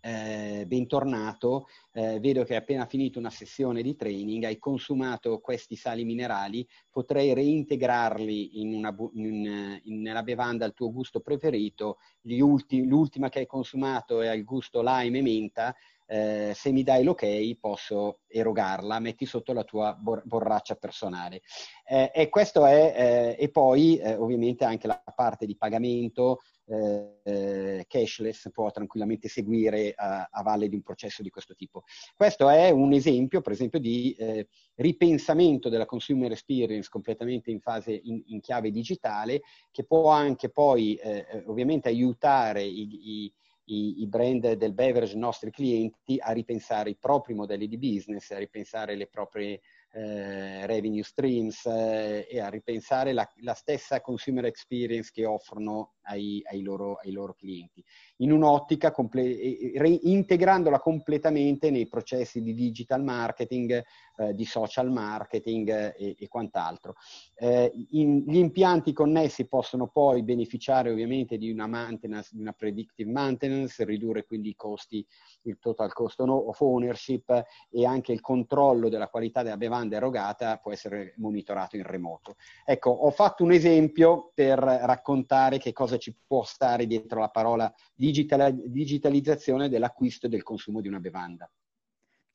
eh, 0.04 0.64
bentornato, 0.66 1.66
eh, 1.92 2.20
vedo 2.20 2.44
che 2.44 2.52
hai 2.52 2.58
appena 2.58 2.84
finito 2.84 3.18
una 3.18 3.30
sessione 3.30 3.80
di 3.80 3.96
training, 3.96 4.44
hai 4.44 4.58
consumato 4.58 5.38
questi 5.40 5.76
sali 5.76 6.04
minerali, 6.04 6.68
potrei 6.90 7.32
reintegrarli 7.32 8.60
in 8.60 8.74
una, 8.74 8.94
in, 9.14 9.80
in, 9.84 10.02
nella 10.02 10.22
bevanda 10.22 10.66
al 10.66 10.74
tuo 10.74 10.92
gusto 10.92 11.20
preferito, 11.20 11.96
ulti, 12.22 12.84
l'ultima 12.86 13.30
che 13.30 13.38
hai 13.38 13.46
consumato 13.46 14.20
è 14.20 14.28
al 14.28 14.44
gusto 14.44 14.82
lime 14.82 15.18
e 15.18 15.22
menta, 15.22 15.74
eh, 16.06 16.52
se 16.54 16.70
mi 16.72 16.82
dai 16.82 17.02
l'ok 17.02 17.24
posso 17.58 18.20
erogarla, 18.26 18.98
metti 18.98 19.26
sotto 19.26 19.52
la 19.52 19.64
tua 19.64 19.94
bor- 19.98 20.24
borraccia 20.24 20.74
personale. 20.74 21.42
Eh, 21.86 22.10
e 22.14 22.28
è, 22.30 22.94
eh, 22.96 23.36
e 23.38 23.50
poi 23.50 23.96
eh, 23.98 24.14
ovviamente 24.14 24.64
anche 24.64 24.86
la 24.86 25.02
parte 25.14 25.46
di 25.46 25.56
pagamento 25.56 26.40
eh, 26.66 27.84
cashless 27.86 28.50
può 28.50 28.70
tranquillamente 28.70 29.28
seguire 29.28 29.92
a, 29.94 30.28
a, 30.30 30.42
valle 30.42 30.68
di 30.68 30.74
un 30.74 30.82
processo 30.82 31.22
di 31.22 31.30
questo 31.30 31.54
tipo. 31.54 31.84
Questo 32.16 32.48
è 32.48 32.70
un 32.70 32.92
esempio, 32.92 33.40
per 33.42 33.52
esempio, 33.52 33.78
di 33.78 34.14
eh, 34.18 34.48
ripensamento 34.76 35.68
della 35.68 35.84
consumer 35.84 36.30
experience 36.32 36.88
completamente 36.88 37.50
in 37.50 37.60
fase 37.60 37.92
in, 37.92 38.22
in 38.26 38.40
chiave 38.40 38.70
digitale, 38.70 39.42
che 39.70 39.84
può 39.84 40.08
anche 40.08 40.48
poi 40.48 40.98
ovviamente 41.46 41.88
aiutare 41.88 42.62
i, 42.62 43.24
i 43.24 43.32
i, 43.66 44.02
i, 44.02 44.06
brand 44.06 44.52
del 44.52 44.74
beverage, 44.74 45.14
i 45.14 45.18
nostri 45.18 45.50
clienti, 45.50 46.18
a 46.20 46.32
ripensare 46.32 46.90
i 46.90 46.96
propri 46.96 47.34
modelli 47.34 47.68
di 47.68 47.78
business, 47.78 48.30
a 48.30 48.38
ripensare 48.38 48.94
le 48.94 49.06
proprie 49.06 49.60
eh, 49.92 50.66
revenue 50.66 51.02
streams 51.02 51.64
eh, 51.66 52.26
e 52.28 52.40
a 52.40 52.48
ripensare 52.48 53.12
la, 53.12 53.30
la, 53.36 53.54
stessa 53.54 54.00
consumer 54.00 54.44
experience 54.44 55.10
che 55.12 55.24
offrono 55.24 55.94
ai, 56.02 56.42
ai, 56.50 56.62
loro, 56.62 56.96
ai 56.96 57.12
loro, 57.12 57.34
clienti, 57.34 57.82
in 58.24 58.32
un'ottica 58.32 58.90
comple- 58.90 59.72
reintegrandola 59.76 60.80
completamente 60.80 61.70
nei 61.70 61.86
processi 61.86 62.42
di 62.42 62.54
digital 62.54 63.02
marketing, 63.02 63.82
eh, 64.16 64.34
di 64.34 64.44
social 64.44 64.90
marketing 64.90 65.94
e, 65.96 66.16
e 66.18 66.28
quant'altro. 66.28 66.94
Eh, 67.36 67.70
in, 67.90 68.24
gli 68.26 68.38
impianti 68.38 68.92
connessi 68.92 69.46
possono 69.46 69.88
poi 69.88 70.22
beneficiare 70.22 70.90
ovviamente 70.90 71.36
di 71.36 71.50
una 71.50 71.66
maintenance, 71.66 72.30
di 72.32 72.40
una 72.40 72.52
predictive 72.52 73.10
maintenance, 73.10 73.84
ridurre 73.84 74.24
quindi 74.24 74.50
i 74.50 74.56
costi, 74.56 75.06
il 75.42 75.58
total 75.60 75.92
cost 75.92 76.20
of 76.20 76.60
ownership 76.60 77.44
e 77.70 77.84
anche 77.84 78.12
il 78.12 78.20
controllo 78.20 78.88
della 78.88 79.08
qualità 79.08 79.42
della 79.42 79.58
bevanda 79.58 79.96
erogata 79.96 80.56
può 80.56 80.72
essere 80.72 81.14
monitorato 81.18 81.76
in 81.76 81.82
remoto. 81.82 82.36
Ecco, 82.64 82.90
ho 82.90 83.10
fatto 83.10 83.44
un 83.44 83.52
esempio 83.52 84.30
per 84.34 84.58
raccontare 84.58 85.58
che 85.58 85.72
cosa 85.72 85.98
ci 85.98 86.16
può 86.26 86.42
stare 86.44 86.86
dietro 86.86 87.20
la 87.20 87.28
parola 87.28 87.72
digital- 87.94 88.60
digitalizzazione 88.66 89.68
dell'acquisto 89.68 90.26
e 90.26 90.28
del 90.28 90.42
consumo 90.42 90.80
di 90.80 90.88
una 90.88 91.00
bevanda. 91.00 91.50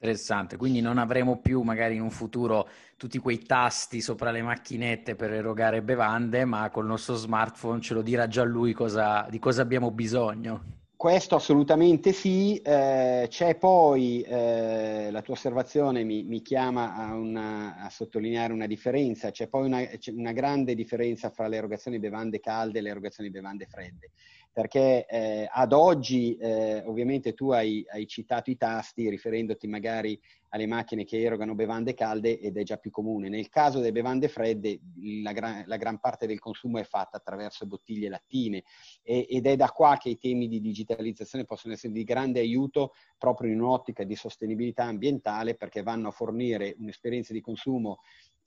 Interessante, 0.01 0.56
quindi 0.56 0.80
non 0.80 0.98
avremo 0.98 1.42
più 1.42 1.62
magari 1.62 1.96
in 1.96 2.01
un 2.01 2.10
futuro 2.10 2.70
tutti 2.96 3.18
quei 3.18 3.39
tasti 3.39 4.00
sopra 4.00 4.32
le 4.32 4.42
macchinette 4.42 5.16
per 5.16 5.34
erogare 5.34 5.82
bevande, 5.82 6.46
ma 6.46 6.70
col 6.70 6.86
nostro 6.86 7.16
smartphone 7.16 7.82
ce 7.82 7.94
lo 7.94 8.01
dirà 8.01 8.28
già 8.28 8.44
lui 8.44 8.72
cosa, 8.72 9.28
di 9.30 9.39
cosa 9.39 9.62
abbiamo 9.62 9.92
bisogno. 9.92 10.78
Questo 10.96 11.36
assolutamente 11.36 12.12
sì, 12.12 12.58
eh, 12.58 13.28
c'è 13.30 13.56
poi, 13.56 14.22
eh, 14.22 15.10
la 15.12 15.22
tua 15.22 15.33
osservazione 15.33 16.03
mi, 16.03 16.24
mi 16.24 16.42
chiama 16.42 16.96
a, 16.96 17.16
una, 17.16 17.77
a, 17.77 17.90
sottolineare 17.90 18.51
una 18.51 18.68
differenza, 18.68 19.31
c'è 19.31 19.48
poi 19.48 19.66
una, 19.66 19.81
c'è 19.86 20.12
una, 20.12 20.33
grande 20.33 20.75
differenza 20.75 21.29
fra 21.29 21.48
le 21.48 21.55
erogazioni 21.55 22.00
bevande 22.00 22.42
calde 22.42 22.79
e 22.79 22.81
le 22.81 22.90
erogazioni 22.90 23.29
bevande 23.29 23.66
fredde 23.66 24.12
perché 24.51 25.05
eh, 25.05 25.48
ad 25.50 25.74
oggi 25.74 26.35
eh, 26.35 26.83
ovviamente 26.85 27.33
tu 27.33 27.51
hai, 27.51 27.85
hai, 27.90 28.07
citato 28.07 28.50
i 28.50 28.57
tasti 28.57 29.09
riferendoti 29.09 29.68
magari 29.68 30.20
alle 30.50 30.66
macchine 30.66 31.05
che 31.05 31.22
erogano 31.22 31.53
bevande 31.53 31.94
calde 31.94 32.40
ed 32.40 32.57
è 32.57 32.64
già 32.64 32.77
più 32.77 32.90
comune. 32.90 33.29
Nel 33.29 33.50
caso 33.50 33.77
delle 33.77 33.92
bevande 33.92 34.27
fredde 34.27 34.79
la 35.22 35.31
gran, 35.31 35.64
la 35.68 35.77
gran 35.77 36.00
parte 36.00 36.25
del 36.25 36.40
consumo 36.40 36.79
è 36.79 36.83
fatta 36.83 37.18
attraverso 37.18 37.68
bottiglie 37.68 38.09
lattine 38.09 38.64
e, 39.03 39.27
ed 39.29 39.46
è 39.46 39.55
da 39.55 39.70
qua 39.70 39.98
che 39.98 40.09
i 40.09 40.18
temi 40.18 40.48
di 40.48 40.59
digitalizzazione 40.59 41.46
possono 41.46 41.74
essere 41.74 41.94
di 41.94 42.03
grande 42.03 42.40
aiuto 42.40 42.94
proprio 43.18 43.51
in 43.51 43.62
un'ottica 43.62 44.03
di 44.03 44.16
sostenibilità 44.16 44.83
ambientale 44.83 45.55
perché 45.55 45.83
vanno 45.83 46.07
a 46.07 46.12
fornire 46.12 46.75
un'esperienza 46.79 47.33
di 47.33 47.42
consumo 47.42 48.00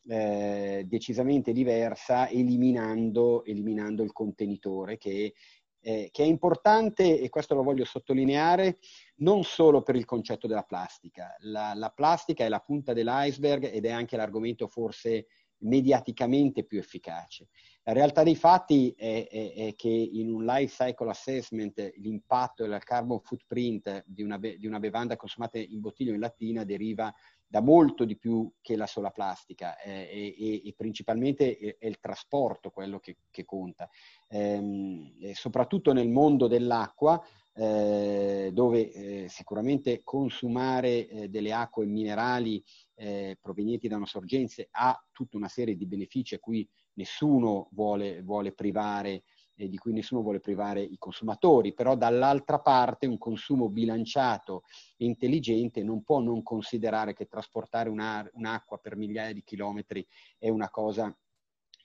eh, 0.09 0.85
decisamente 0.89 1.53
diversa 1.53 2.29
eliminando, 2.29 3.45
eliminando 3.45 4.03
il 4.03 4.13
contenitore 4.13 4.99
che 4.99 5.35
eh, 5.83 6.09
che 6.13 6.23
è 6.23 6.27
importante, 6.27 7.21
e 7.21 7.29
questo 7.29 7.55
lo 7.55 7.63
voglio 7.63 7.85
sottolineare, 7.85 8.79
non 9.17 9.43
solo 9.43 9.83
per 9.83 9.97
il 9.97 10.05
concetto 10.05 10.47
della 10.47 10.63
plastica. 10.63 11.35
La, 11.41 11.75
la 11.75 11.91
plastica 11.91 12.45
è 12.45 12.49
la 12.49 12.61
punta 12.61 12.93
dell'iceberg 12.93 13.69
ed 13.73 13.85
è 13.85 13.91
anche 13.91 14.17
l'argomento 14.17 14.69
forse 14.69 15.27
mediaticamente 15.59 16.65
più 16.65 16.79
efficace. 16.79 17.49
La 17.85 17.93
realtà 17.93 18.23
dei 18.23 18.37
fatti 18.37 18.95
è, 18.97 19.27
è, 19.29 19.53
è, 19.55 19.75
che 19.75 19.89
in 19.89 20.33
un 20.33 20.45
life 20.45 20.85
cycle 20.85 21.11
assessment 21.11 21.93
l'impatto 21.97 22.65
del 22.65 22.83
carbon 22.85 23.21
footprint 23.21 24.05
di 24.07 24.23
una, 24.23 24.39
di 24.39 24.67
una 24.67 24.79
bevanda 24.79 25.17
consumata 25.17 25.59
in 25.59 25.81
bottiglia 25.81 26.13
o 26.13 26.15
in 26.15 26.21
lattina 26.21 26.63
deriva 26.63 27.13
da 27.45 27.61
molto 27.61 28.05
di 28.05 28.17
più 28.17 28.51
che 28.61 28.77
la 28.77 28.87
sola 28.87 29.11
plastica 29.11 29.79
eh, 29.81 30.35
e, 30.39 30.63
e, 30.65 30.75
principalmente 30.77 31.59
è, 31.59 31.77
è, 31.79 31.87
il 31.87 31.99
trasporto 31.99 32.71
quello 32.71 33.01
che, 33.01 33.17
che 33.31 33.45
conta. 33.45 33.91
Ehm, 34.29 35.33
soprattutto 35.33 35.93
nel 35.93 36.09
mondo 36.09 36.47
dell'acqua, 36.47 37.21
eh, 37.55 38.51
dove 38.55 38.93
eh, 38.93 39.27
sicuramente 39.29 40.03
consumare 40.03 41.09
eh, 41.09 41.29
delle 41.29 41.53
acque 41.53 41.85
minerali 41.85 42.63
eh, 42.95 43.37
provenienti 43.41 43.89
da 43.89 43.97
una 43.97 44.07
sorgenza 44.07 44.63
ha 44.71 44.99
tutta 45.13 45.37
una 45.37 45.49
serie 45.49 45.77
di 45.77 45.85
benefici 45.85 46.35
a 46.35 46.39
cui 46.39 46.67
nessuno 46.95 47.69
vuole, 47.73 48.23
vuole 48.23 48.53
privare 48.53 49.25
eh, 49.55 49.69
di 49.69 49.77
cui 49.77 49.93
nessuno 49.93 50.23
vuole 50.23 50.41
privare 50.41 50.83
i 50.83 50.97
consumatori, 50.99 51.75
però 51.75 51.97
dall'altra 51.97 52.61
parte 52.61 53.07
un 53.07 53.19
consumo 53.19 53.69
bilanciato 53.69 54.63
e 54.97 55.05
intelligente 55.05 55.83
non 55.83 56.03
può 56.03 56.21
non 56.21 56.43
considerare 56.43 57.15
che 57.15 57.27
trasportare 57.27 57.89
un'acqua 57.89 58.79
per 58.79 58.97
migliaia 58.97 59.33
di 59.33 59.43
chilometri 59.45 60.07
è 60.39 60.49
una 60.49 60.71
cosa 60.71 61.15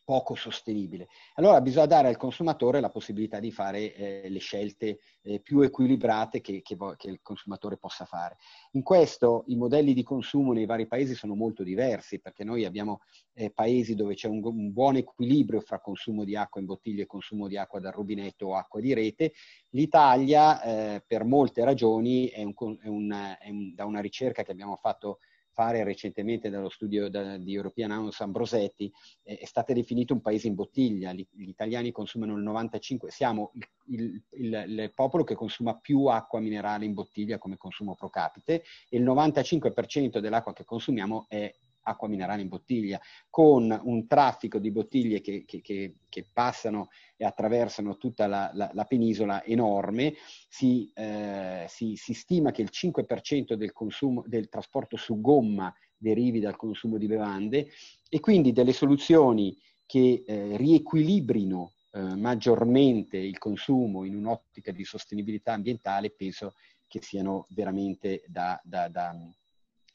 poco 0.07 0.35
sostenibile. 0.35 1.09
Allora 1.33 1.59
bisogna 1.59 1.85
dare 1.85 2.07
al 2.07 2.15
consumatore 2.15 2.79
la 2.79 2.89
possibilità 2.89 3.41
di 3.41 3.51
fare 3.51 3.93
eh, 3.93 4.29
le 4.29 4.39
scelte 4.39 4.99
eh, 5.21 5.41
più 5.41 5.59
equilibrate 5.59 6.39
che, 6.39 6.61
che, 6.61 6.77
che, 6.95 7.09
il 7.09 7.19
consumatore 7.21 7.75
possa 7.75 8.05
fare. 8.05 8.37
In 8.71 8.83
questo 8.83 9.43
i 9.47 9.57
modelli 9.57 9.93
di 9.93 10.03
consumo 10.03 10.53
nei 10.53 10.65
vari 10.65 10.87
paesi 10.87 11.13
sono 11.13 11.35
molto 11.35 11.61
diversi 11.61 12.21
perché 12.21 12.45
noi 12.45 12.63
abbiamo 12.63 13.01
eh, 13.33 13.51
paesi 13.51 13.95
dove 13.95 14.13
c'è 14.13 14.29
un, 14.29 14.39
un, 14.45 14.71
buon 14.71 14.95
equilibrio 14.95 15.59
fra 15.59 15.81
consumo 15.81 16.23
di 16.23 16.37
acqua 16.37 16.61
in 16.61 16.67
bottiglia 16.67 17.03
e 17.03 17.05
consumo 17.05 17.49
di 17.49 17.57
acqua 17.57 17.81
dal 17.81 17.91
rubinetto 17.91 18.45
o 18.47 18.55
acqua 18.55 18.79
di 18.79 18.93
rete. 18.93 19.33
L'Italia 19.71 20.61
eh, 20.61 21.03
per 21.05 21.25
molte 21.25 21.65
ragioni 21.65 22.27
è, 22.27 22.43
un, 22.43 22.53
è, 22.81 22.87
un, 22.87 23.11
è 23.11 23.49
da 23.75 23.83
una 23.83 23.99
ricerca 23.99 24.43
che 24.43 24.51
abbiamo 24.51 24.77
fatto 24.77 25.19
fare 25.57 25.83
recentemente 25.83 26.51
dallo 26.51 26.69
studio 26.69 27.09
da, 27.09 27.35
di 27.37 27.51
European 27.51 27.89
House 27.89 28.21
Ambrosetti, 28.21 28.93
eh, 29.23 29.39
è 29.39 29.45
stato 29.45 29.73
definito 29.73 30.13
un 30.13 30.21
paese 30.21 30.45
in 30.45 30.53
bottiglia. 30.53 31.11
Gli, 31.13 31.25
gli 31.31 31.49
italiani 31.49 31.91
consumano 31.91 32.35
il 32.35 32.43
95%, 32.43 33.07
siamo 33.07 33.51
il, 33.55 33.67
il, 33.87 34.23
il, 34.33 34.65
il, 34.67 34.91
popolo 34.93 35.23
che 35.23 35.33
consuma 35.33 35.75
più 35.75 36.05
acqua 36.05 36.39
minerale 36.39 36.85
in 36.85 36.93
bottiglia 36.93 37.39
come 37.39 37.57
consumo 37.57 37.95
pro 37.95 38.11
capite 38.11 38.61
e 38.87 38.97
il 38.97 39.03
95% 39.03 40.19
dell'acqua 40.19 40.53
che 40.53 40.63
consumiamo 40.63 41.25
è 41.27 41.51
acqua 41.87 42.07
minerale 42.07 42.41
in 42.41 42.47
bottiglia, 42.47 42.99
con 43.29 43.77
un 43.83 44.07
traffico 44.07 44.59
di 44.59 44.71
bottiglie 44.71 45.21
che, 45.21 45.45
che, 45.45 45.61
che, 45.61 45.95
che 46.09 46.25
passano 46.31 46.89
e 47.15 47.25
attraversano 47.25 47.97
tutta 47.97 48.27
la, 48.27 48.51
la, 48.53 48.69
la 48.73 48.83
penisola 48.83 49.43
enorme, 49.43 50.13
si, 50.49 50.91
eh, 50.93 51.65
si, 51.67 51.95
si, 51.95 52.13
stima 52.13 52.51
che 52.51 52.61
il 52.61 52.69
5% 52.71 53.53
del, 53.53 53.73
consumo, 53.73 54.23
del 54.27 54.49
trasporto 54.49 54.97
su 54.97 55.19
gomma 55.21 55.73
derivi 55.95 56.39
dal 56.39 56.55
consumo 56.55 56.97
di 56.97 57.07
bevande 57.07 57.69
e 58.09 58.19
quindi 58.19 58.51
delle 58.51 58.73
soluzioni 58.73 59.57
che 59.85 60.23
eh, 60.27 60.57
riequilibrino 60.57 61.71
eh, 61.91 62.15
maggiormente 62.15 63.17
il 63.17 63.37
consumo 63.37 64.03
in 64.03 64.15
un'ottica 64.15 64.71
di 64.71 64.83
sostenibilità 64.83 65.53
ambientale, 65.53 66.11
penso 66.11 66.53
che 66.87 67.01
siano 67.01 67.47
veramente 67.49 68.23
da, 68.27 68.59
da, 68.63 68.87
da, 68.87 69.15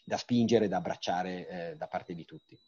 da 0.05 0.17
spingere, 0.17 0.69
da 0.69 0.79
abbracciare 0.79 1.49
eh, 1.49 1.77
da 1.77 1.87
parte 1.87 2.15
di 2.15 2.25
tutti. 2.25 2.59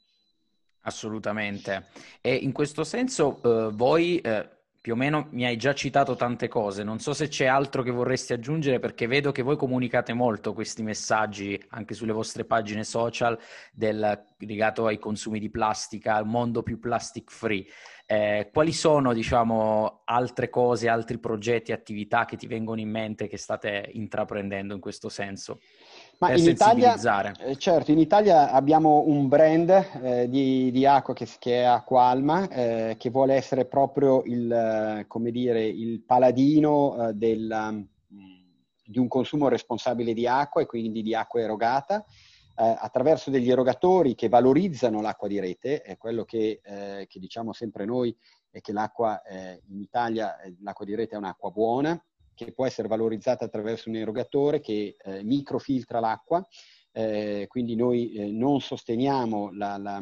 Assolutamente. 0.82 1.88
E 2.20 2.34
in 2.34 2.52
questo 2.52 2.84
senso 2.84 3.40
eh, 3.42 3.70
voi 3.72 4.18
eh, 4.18 4.48
più 4.84 4.92
o 4.92 4.96
meno 4.96 5.28
mi 5.30 5.46
hai 5.46 5.56
già 5.56 5.72
citato 5.74 6.14
tante 6.14 6.46
cose, 6.46 6.82
non 6.82 6.98
so 6.98 7.14
se 7.14 7.28
c'è 7.28 7.46
altro 7.46 7.82
che 7.82 7.90
vorresti 7.90 8.34
aggiungere 8.34 8.80
perché 8.80 9.06
vedo 9.06 9.32
che 9.32 9.40
voi 9.40 9.56
comunicate 9.56 10.12
molto 10.12 10.52
questi 10.52 10.82
messaggi 10.82 11.58
anche 11.68 11.94
sulle 11.94 12.12
vostre 12.12 12.44
pagine 12.44 12.84
social 12.84 13.38
del, 13.72 14.26
legato 14.40 14.84
ai 14.84 14.98
consumi 14.98 15.38
di 15.38 15.48
plastica, 15.48 16.16
al 16.16 16.26
mondo 16.26 16.62
più 16.62 16.78
plastic 16.78 17.30
free. 17.30 17.64
Eh, 18.04 18.50
quali 18.52 18.72
sono, 18.72 19.14
diciamo, 19.14 20.02
altre 20.04 20.50
cose, 20.50 20.90
altri 20.90 21.18
progetti, 21.18 21.72
attività 21.72 22.26
che 22.26 22.36
ti 22.36 22.46
vengono 22.46 22.80
in 22.80 22.90
mente 22.90 23.26
che 23.26 23.38
state 23.38 23.88
intraprendendo 23.94 24.74
in 24.74 24.80
questo 24.80 25.08
senso? 25.08 25.60
Ma 26.18 26.32
in 26.32 26.48
Italia, 26.48 26.94
eh, 27.38 27.56
certo, 27.56 27.90
in 27.90 27.98
Italia 27.98 28.50
abbiamo 28.50 29.04
un 29.06 29.28
brand 29.28 29.68
eh, 30.02 30.28
di, 30.28 30.70
di, 30.70 30.86
acqua 30.86 31.12
che, 31.12 31.28
che, 31.38 31.62
è 31.62 31.64
Acqua 31.64 32.04
Alma, 32.04 32.48
eh, 32.48 32.96
che 32.98 33.10
vuole 33.10 33.34
essere 33.34 33.64
proprio 33.64 34.22
il, 34.24 34.50
eh, 34.50 35.06
come 35.06 35.30
dire, 35.30 35.64
il 35.66 36.02
paladino 36.02 37.08
eh, 37.08 37.14
del, 37.14 37.86
mm, 38.12 38.32
di 38.84 38.98
un 38.98 39.08
consumo 39.08 39.48
responsabile 39.48 40.14
di 40.14 40.26
acqua 40.26 40.62
e 40.62 40.66
quindi 40.66 41.02
di 41.02 41.14
acqua 41.14 41.40
erogata. 41.40 42.04
Eh, 42.56 42.76
attraverso 42.78 43.30
degli 43.30 43.50
erogatori 43.50 44.14
che 44.14 44.28
valorizzano 44.28 45.00
l'acqua 45.00 45.26
di 45.26 45.40
rete, 45.40 45.82
è 45.82 45.96
quello 45.96 46.24
che, 46.24 46.60
che 46.62 47.18
diciamo 47.18 47.52
sempre 47.52 47.84
noi, 47.84 48.16
è 48.48 48.60
che 48.60 48.72
l'acqua 48.72 49.20
in 49.66 49.80
Italia, 49.80 50.36
l'acqua 50.60 50.84
di 50.84 50.94
rete 50.94 51.16
è 51.16 51.18
un'acqua 51.18 51.50
buona, 51.50 52.00
che 52.34 52.52
può 52.52 52.66
essere 52.66 52.88
valorizzata 52.88 53.44
attraverso 53.44 53.88
un 53.88 53.96
erogatore 53.96 54.60
che 54.60 54.96
eh, 54.98 55.22
microfiltra 55.22 56.00
l'acqua, 56.00 56.46
eh, 56.92 57.46
quindi 57.48 57.74
noi 57.74 58.12
eh, 58.12 58.30
non 58.30 58.60
sosteniamo 58.60 59.50
la, 59.52 59.76
la, 59.78 60.00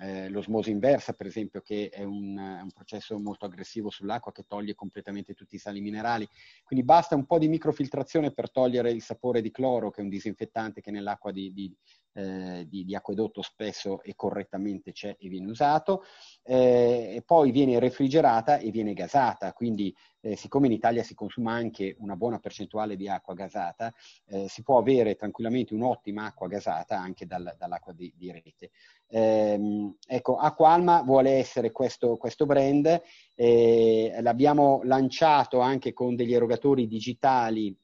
eh, 0.00 0.28
l'osmosi 0.28 0.70
inversa, 0.70 1.12
per 1.14 1.26
esempio, 1.26 1.60
che 1.60 1.88
è 1.88 2.04
un, 2.04 2.36
un, 2.36 2.70
processo 2.72 3.18
molto 3.18 3.46
aggressivo 3.46 3.90
sull'acqua 3.90 4.32
che 4.32 4.44
toglie 4.46 4.74
completamente 4.74 5.34
tutti 5.34 5.56
i 5.56 5.58
sali 5.58 5.80
minerali. 5.80 6.28
Quindi 6.62 6.84
basta 6.84 7.14
un 7.14 7.24
po' 7.24 7.38
di 7.38 7.48
microfiltrazione 7.48 8.32
per 8.32 8.50
togliere 8.50 8.90
il 8.90 9.02
sapore 9.02 9.40
di 9.40 9.50
cloro, 9.50 9.90
che 9.90 10.00
è 10.00 10.04
un 10.04 10.10
disinfettante 10.10 10.80
che 10.80 10.90
nell'acqua 10.90 11.32
di, 11.32 11.52
di, 11.52 11.74
eh, 12.12 12.66
di, 12.68 12.84
di 12.84 12.94
acquedotto 12.94 13.42
spesso 13.42 14.02
e 14.02 14.14
correttamente 14.14 14.92
c'è 14.92 15.16
e 15.18 15.28
viene 15.28 15.48
usato. 15.48 16.04
Eh, 16.42 17.14
e 17.16 17.22
poi 17.24 17.50
viene 17.50 17.78
refrigerata 17.78 18.58
e 18.58 18.70
viene 18.70 18.92
gasata, 18.92 19.52
quindi 19.52 19.94
eh, 20.20 20.36
siccome 20.36 20.66
in 20.66 20.72
Italia 20.72 21.02
si 21.02 21.14
consuma 21.14 21.52
anche 21.52 21.96
una 21.98 22.16
buona 22.16 22.38
percentuale 22.38 22.96
di 22.96 23.08
acqua 23.08 23.34
gasata, 23.34 23.92
eh, 24.26 24.48
si 24.48 24.62
può 24.62 24.78
avere 24.78 25.16
tranquillamente 25.16 25.74
un'ottima 25.74 26.26
acqua 26.26 26.48
gasata 26.48 26.98
anche 26.98 27.26
dal, 27.26 27.54
dall'acqua 27.58 27.92
di 27.92 28.30
rete. 28.32 28.70
Eh, 29.10 29.94
ecco, 30.06 30.36
Acqualma 30.36 31.02
vuole 31.02 31.32
essere 31.32 31.72
questo, 31.72 32.16
questo 32.16 32.46
brand, 32.46 33.02
eh, 33.34 34.18
l'abbiamo 34.20 34.80
lanciato 34.84 35.60
anche 35.60 35.92
con 35.92 36.14
degli 36.14 36.34
erogatori 36.34 36.86
digitali 36.86 37.76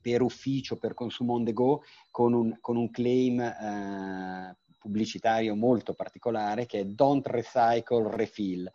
per 0.00 0.22
ufficio, 0.22 0.76
per 0.76 0.94
consumo 0.94 1.34
on 1.34 1.44
the 1.44 1.52
go, 1.52 1.82
con 2.10 2.32
un, 2.32 2.58
con 2.60 2.76
un 2.76 2.90
claim 2.90 3.40
eh, 3.40 4.56
pubblicitario 4.78 5.54
molto 5.54 5.92
particolare 5.94 6.66
che 6.66 6.80
è 6.80 6.84
Don't 6.84 7.26
Recycle 7.26 8.16
Refill. 8.16 8.70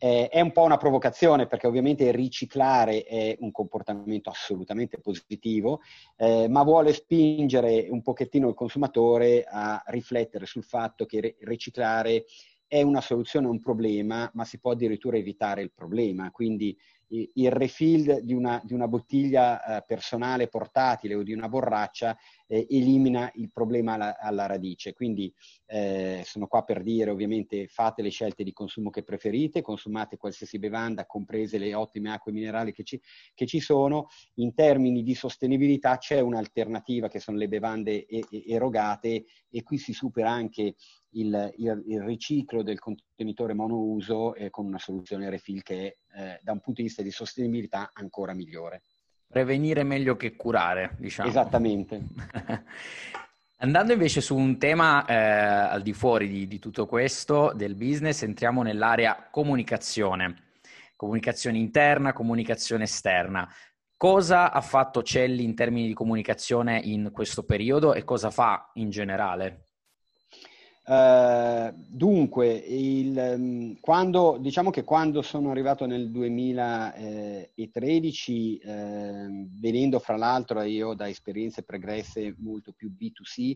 Eh, 0.00 0.28
è 0.28 0.40
un 0.40 0.52
po' 0.52 0.62
una 0.62 0.76
provocazione 0.76 1.48
perché 1.48 1.66
ovviamente 1.66 2.12
riciclare 2.12 3.02
è 3.02 3.36
un 3.40 3.50
comportamento 3.50 4.30
assolutamente 4.30 5.00
positivo, 5.00 5.80
eh, 6.16 6.46
ma 6.48 6.62
vuole 6.62 6.92
spingere 6.92 7.88
un 7.90 8.02
pochettino 8.02 8.48
il 8.48 8.54
consumatore 8.54 9.44
a 9.44 9.82
riflettere 9.86 10.46
sul 10.46 10.62
fatto 10.62 11.04
che 11.04 11.36
riciclare 11.40 12.26
è 12.68 12.82
una 12.82 13.00
soluzione 13.00 13.46
a 13.46 13.50
un 13.50 13.60
problema, 13.60 14.30
ma 14.34 14.44
si 14.44 14.60
può 14.60 14.72
addirittura 14.72 15.16
evitare 15.16 15.62
il 15.62 15.72
problema. 15.72 16.30
Quindi 16.30 16.78
il 17.08 17.50
refill 17.50 18.20
di 18.20 18.34
una, 18.34 18.60
di 18.62 18.74
una 18.74 18.86
bottiglia 18.86 19.78
eh, 19.78 19.84
personale 19.86 20.48
portatile 20.48 21.14
o 21.14 21.22
di 21.22 21.32
una 21.32 21.48
borraccia 21.48 22.16
eh, 22.48 22.66
elimina 22.68 23.30
il 23.34 23.50
problema 23.52 23.92
alla, 23.94 24.18
alla 24.18 24.46
radice. 24.46 24.92
Quindi 24.92 25.32
eh, 25.66 26.22
sono 26.24 26.46
qua 26.46 26.62
per 26.62 26.82
dire 26.82 27.10
ovviamente 27.10 27.68
fate 27.68 28.02
le 28.02 28.10
scelte 28.10 28.42
di 28.42 28.52
consumo 28.52 28.90
che 28.90 29.04
preferite, 29.04 29.62
consumate 29.62 30.16
qualsiasi 30.16 30.58
bevanda, 30.58 31.06
comprese 31.06 31.58
le 31.58 31.74
ottime 31.74 32.12
acque 32.12 32.32
minerali 32.32 32.72
che 32.72 32.82
ci, 32.82 33.00
che 33.34 33.46
ci 33.46 33.60
sono. 33.60 34.08
In 34.34 34.54
termini 34.54 35.02
di 35.02 35.14
sostenibilità 35.14 35.98
c'è 35.98 36.20
un'alternativa 36.20 37.08
che 37.08 37.20
sono 37.20 37.36
le 37.36 37.48
bevande 37.48 38.06
erogate 38.46 39.26
e 39.50 39.62
qui 39.62 39.78
si 39.78 39.92
supera 39.92 40.30
anche 40.30 40.74
il, 41.12 41.54
il, 41.56 41.82
il 41.86 42.02
riciclo 42.02 42.62
del 42.62 42.78
contenitore 42.78 43.54
monouso 43.54 44.34
eh, 44.34 44.50
con 44.50 44.66
una 44.66 44.78
soluzione 44.78 45.30
refill 45.30 45.62
che 45.62 45.98
è 46.10 46.18
eh, 46.18 46.40
da 46.42 46.52
un 46.52 46.60
punto 46.60 46.80
di 46.80 46.88
vista 46.88 47.02
di 47.02 47.10
sostenibilità 47.10 47.90
ancora 47.92 48.34
migliore. 48.34 48.82
Prevenire 49.30 49.82
meglio 49.82 50.16
che 50.16 50.36
curare, 50.36 50.94
diciamo. 50.96 51.28
Esattamente. 51.28 52.00
Andando 53.60 53.92
invece 53.92 54.20
su 54.20 54.36
un 54.36 54.56
tema 54.56 55.04
eh, 55.04 55.14
al 55.14 55.82
di 55.82 55.92
fuori 55.92 56.28
di, 56.28 56.46
di, 56.46 56.58
tutto 56.58 56.86
questo, 56.86 57.52
del 57.54 57.74
business, 57.74 58.22
entriamo 58.22 58.62
nell'area 58.62 59.28
comunicazione. 59.30 60.44
Comunicazione 60.96 61.58
interna, 61.58 62.12
comunicazione 62.12 62.84
esterna. 62.84 63.52
Cosa 63.96 64.52
ha 64.52 64.60
fatto 64.60 65.02
Celli 65.02 65.44
in 65.44 65.54
termini 65.54 65.88
di 65.88 65.92
comunicazione 65.92 66.80
in 66.82 67.10
questo 67.12 67.42
periodo 67.42 67.94
e 67.94 68.04
cosa 68.04 68.30
fa 68.30 68.70
in 68.74 68.90
generale? 68.90 69.67
Uh, 70.88 71.70
dunque, 71.86 72.50
il, 72.50 73.34
um, 73.36 73.78
quando, 73.78 74.38
diciamo 74.40 74.70
che 74.70 74.84
quando 74.84 75.20
sono 75.20 75.50
arrivato 75.50 75.84
nel 75.84 76.10
2013, 76.10 78.56
eh, 78.56 79.46
venendo 79.60 79.98
fra 79.98 80.16
l'altro 80.16 80.62
io 80.62 80.94
da 80.94 81.06
esperienze 81.06 81.62
pregresse 81.62 82.34
molto 82.38 82.72
più 82.72 82.90
B2C, 82.98 83.54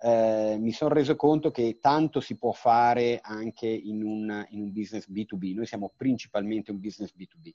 eh, 0.00 0.56
mi 0.60 0.70
sono 0.70 0.94
reso 0.94 1.16
conto 1.16 1.50
che 1.50 1.78
tanto 1.80 2.20
si 2.20 2.36
può 2.36 2.52
fare 2.52 3.18
anche 3.22 3.66
in 3.66 4.04
un, 4.04 4.46
in 4.50 4.60
un 4.60 4.72
business 4.72 5.10
B2B. 5.10 5.56
Noi 5.56 5.66
siamo 5.66 5.92
principalmente 5.96 6.70
un 6.70 6.78
business 6.78 7.12
B2B. 7.12 7.54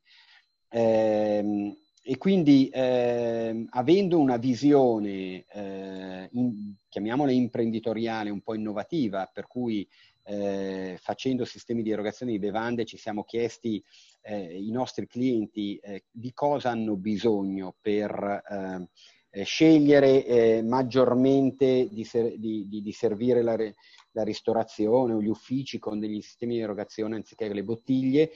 E 2.06 2.18
quindi 2.18 2.68
eh, 2.68 3.66
avendo 3.70 4.20
una 4.20 4.36
visione, 4.36 5.46
eh, 5.50 6.30
in, 6.34 6.74
chiamiamola 6.90 7.32
imprenditoriale, 7.32 8.30
un 8.30 8.42
po' 8.42 8.56
innovativa, 8.56 9.30
per 9.32 9.48
cui 9.48 9.88
eh, 10.24 10.98
facendo 11.02 11.46
sistemi 11.46 11.82
di 11.82 11.92
erogazione 11.92 12.34
di 12.34 12.40
bevande 12.40 12.84
ci 12.84 12.98
siamo 12.98 13.24
chiesti 13.24 13.82
eh, 14.22 14.58
i 14.58 14.70
nostri 14.72 15.08
clienti 15.08 15.78
eh, 15.78 16.04
di 16.12 16.34
cosa 16.34 16.72
hanno 16.72 16.98
bisogno 16.98 17.76
per 17.80 18.90
eh, 19.32 19.44
scegliere 19.44 20.62
maggiormente 20.62 21.88
di, 21.90 22.04
ser- 22.04 22.36
di, 22.36 22.68
di, 22.68 22.84
di 22.84 22.92
servire 22.92 23.42
la, 23.42 23.56
re- 23.56 23.74
la 24.12 24.24
ristorazione 24.24 25.14
o 25.14 25.22
gli 25.22 25.28
uffici 25.28 25.80
con 25.80 26.00
degli 26.00 26.22
sistemi 26.22 26.56
di 26.56 26.62
erogazione 26.62 27.16
anziché 27.16 27.52
le 27.52 27.64
bottiglie 27.64 28.32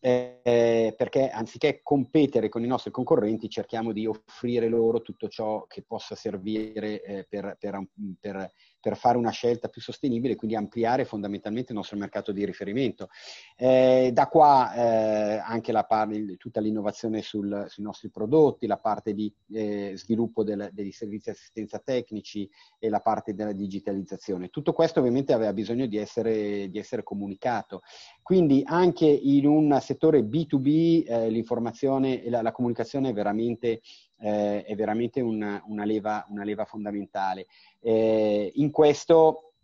eh, 0.00 0.94
perché 0.96 1.28
anziché 1.28 1.80
competere 1.82 2.48
con 2.48 2.64
i 2.64 2.66
nostri 2.66 2.90
concorrenti 2.90 3.50
cerchiamo 3.50 3.92
di 3.92 4.06
offrire 4.06 4.68
loro 4.68 5.02
tutto 5.02 5.28
ciò 5.28 5.66
che 5.66 5.82
possa 5.82 6.14
servire 6.14 7.02
eh, 7.02 7.26
per, 7.28 7.56
per, 7.58 7.86
per, 8.18 8.52
per, 8.80 8.96
fare 8.96 9.18
una 9.18 9.30
scelta 9.30 9.68
più 9.68 9.82
sostenibile, 9.82 10.36
quindi 10.36 10.56
ampliare 10.56 11.04
fondamentalmente 11.04 11.72
il 11.72 11.78
nostro 11.78 11.98
mercato 11.98 12.32
di 12.32 12.46
riferimento. 12.46 13.08
Eh, 13.56 14.10
da 14.12 14.26
qua 14.28 14.72
eh, 14.74 15.42
anche 15.44 15.72
parte, 15.86 16.36
tutta 16.38 16.60
l'innovazione 16.60 17.20
sul, 17.20 17.66
sui 17.68 17.82
nostri 17.82 18.08
prodotti, 18.10 18.66
la 18.66 18.78
parte 18.78 19.12
di 19.12 19.32
eh, 19.52 19.92
sviluppo 19.96 20.42
del, 20.42 20.70
degli 20.72 20.92
servizi 20.92 21.30
di 21.30 21.36
assistenza 21.36 21.78
tecnici 21.78 22.48
e 22.78 22.88
la 22.88 23.00
parte 23.00 23.34
della 23.34 23.52
digitalizzazione. 23.52 24.48
Tutto 24.48 24.72
questo 24.72 25.00
ovviamente 25.00 25.34
aveva 25.34 25.52
bisogno 25.52 25.84
di 25.86 25.98
essere, 25.98 26.70
di 26.70 26.78
essere 26.78 27.02
comunicato. 27.02 27.82
Quindi 28.30 28.62
anche 28.64 29.06
in 29.06 29.44
un 29.44 29.76
settore 29.80 30.20
B2B 30.20 31.04
eh, 31.04 31.30
l'informazione 31.30 32.22
e 32.22 32.30
la, 32.30 32.42
la, 32.42 32.52
comunicazione 32.52 33.08
è 33.08 33.12
veramente, 33.12 33.80
eh, 34.20 34.62
è 34.62 34.76
veramente 34.76 35.20
una, 35.20 35.60
una, 35.66 35.82
leva, 35.82 36.24
una, 36.28 36.44
leva, 36.44 36.64
fondamentale. 36.64 37.48
Eh, 37.80 38.52
in 38.54 38.70
questo 38.70 39.54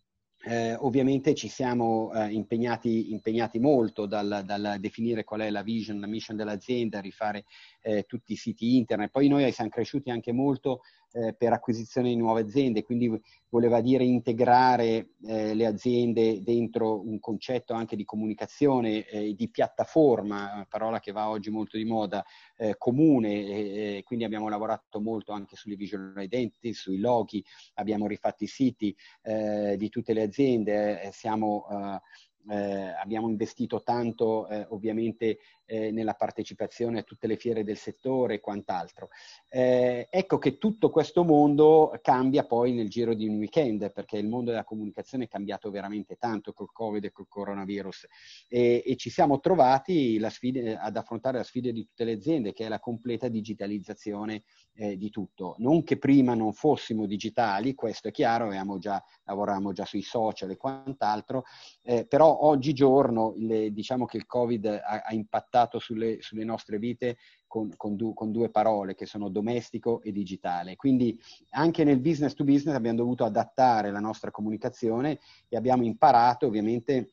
eh, 0.46 0.74
ovviamente 0.74 1.32
ci 1.36 1.46
siamo 1.46 2.12
eh, 2.12 2.32
impegnati, 2.32 3.12
impegnati, 3.12 3.60
molto 3.60 4.04
dal, 4.06 4.42
dal, 4.44 4.78
definire 4.80 5.22
qual 5.22 5.42
è 5.42 5.50
la 5.50 5.62
vision, 5.62 6.00
la 6.00 6.08
mission 6.08 6.36
dell'azienda, 6.36 7.00
rifare 7.00 7.44
eh, 7.82 8.02
tutti 8.02 8.32
i 8.32 8.36
siti 8.36 8.76
internet. 8.76 9.12
Poi 9.12 9.28
noi 9.28 9.52
siamo 9.52 9.70
cresciuti 9.70 10.10
anche 10.10 10.32
molto 10.32 10.80
eh, 11.16 11.32
per 11.32 11.52
acquisizione 11.52 12.08
di 12.08 12.16
nuove 12.16 12.42
aziende, 12.42 12.82
quindi 12.82 13.10
voleva 13.48 13.80
dire 13.80 14.04
integrare 14.04 15.12
eh, 15.26 15.54
le 15.54 15.66
aziende 15.66 16.42
dentro 16.42 17.00
un 17.00 17.18
concetto 17.18 17.72
anche 17.72 17.96
di 17.96 18.04
comunicazione, 18.04 19.06
eh, 19.06 19.34
di 19.34 19.48
piattaforma, 19.48 20.66
parola 20.68 21.00
che 21.00 21.12
va 21.12 21.30
oggi 21.30 21.50
molto 21.50 21.78
di 21.78 21.84
moda, 21.84 22.24
eh, 22.56 22.76
comune, 22.76 24.02
quindi 24.04 24.24
abbiamo 24.24 24.48
lavorato 24.48 25.00
molto 25.00 25.32
anche 25.32 25.56
sulle 25.56 25.76
visual 25.76 26.12
identity, 26.18 26.72
sui 26.72 26.98
loghi, 26.98 27.42
abbiamo 27.74 28.06
rifatto 28.06 28.44
i 28.44 28.48
siti 28.48 28.94
eh, 29.22 29.76
di 29.78 29.88
tutte 29.88 30.12
le 30.12 30.22
aziende, 30.22 31.02
eh, 31.02 31.12
siamo 31.12 31.66
eh, 32.48 32.94
abbiamo 33.00 33.28
investito 33.28 33.82
tanto 33.82 34.48
eh, 34.48 34.66
ovviamente 34.70 35.38
eh, 35.66 35.90
nella 35.90 36.14
partecipazione 36.14 37.00
a 37.00 37.02
tutte 37.02 37.26
le 37.26 37.36
fiere 37.36 37.64
del 37.64 37.76
settore 37.76 38.34
e 38.34 38.40
quant'altro. 38.40 39.08
Eh, 39.48 40.06
ecco 40.10 40.38
che 40.38 40.58
tutto 40.58 40.90
questo 40.90 41.24
mondo 41.24 41.98
cambia 42.02 42.44
poi 42.44 42.72
nel 42.72 42.88
giro 42.88 43.14
di 43.14 43.26
un 43.26 43.36
weekend, 43.36 43.90
perché 43.92 44.18
il 44.18 44.28
mondo 44.28 44.50
della 44.50 44.64
comunicazione 44.64 45.24
è 45.24 45.28
cambiato 45.28 45.70
veramente 45.70 46.16
tanto 46.16 46.52
col 46.52 46.72
Covid 46.72 47.04
e 47.04 47.12
col 47.12 47.26
coronavirus 47.28 48.06
e, 48.48 48.82
e 48.86 48.96
ci 48.96 49.10
siamo 49.10 49.40
trovati 49.40 50.18
sfida, 50.30 50.80
ad 50.80 50.96
affrontare 50.96 51.38
la 51.38 51.44
sfida 51.44 51.70
di 51.70 51.84
tutte 51.84 52.04
le 52.04 52.12
aziende, 52.12 52.52
che 52.52 52.66
è 52.66 52.68
la 52.68 52.80
completa 52.80 53.28
digitalizzazione 53.28 54.44
eh, 54.74 54.96
di 54.96 55.10
tutto. 55.10 55.56
Non 55.58 55.82
che 55.82 55.98
prima 55.98 56.34
non 56.34 56.52
fossimo 56.52 57.06
digitali, 57.06 57.74
questo 57.74 58.08
è 58.08 58.10
chiaro, 58.10 58.52
già, 58.78 59.02
lavoravamo 59.24 59.72
già 59.72 59.84
sui 59.84 60.02
social 60.02 60.50
e 60.50 60.56
quant'altro, 60.56 61.44
eh, 61.82 62.06
oggigiorno 62.44 63.34
le, 63.38 63.72
diciamo 63.72 64.04
che 64.04 64.16
il 64.16 64.26
Covid 64.26 64.66
ha, 64.66 65.02
ha 65.04 65.14
impattato 65.14 65.78
sulle, 65.78 66.18
sulle, 66.20 66.44
nostre 66.44 66.78
vite 66.78 67.16
con, 67.46 67.72
con, 67.76 67.96
du, 67.96 68.12
con, 68.12 68.32
due 68.32 68.50
parole 68.50 68.94
che 68.94 69.06
sono 69.06 69.28
domestico 69.28 70.02
e 70.02 70.12
digitale. 70.12 70.76
Quindi 70.76 71.18
anche 71.50 71.84
nel 71.84 72.00
business 72.00 72.34
to 72.34 72.44
business 72.44 72.74
abbiamo 72.74 72.98
dovuto 72.98 73.24
adattare 73.24 73.90
la 73.90 74.00
nostra 74.00 74.30
comunicazione 74.30 75.18
e 75.48 75.56
abbiamo 75.56 75.84
imparato 75.84 76.46
ovviamente 76.46 77.12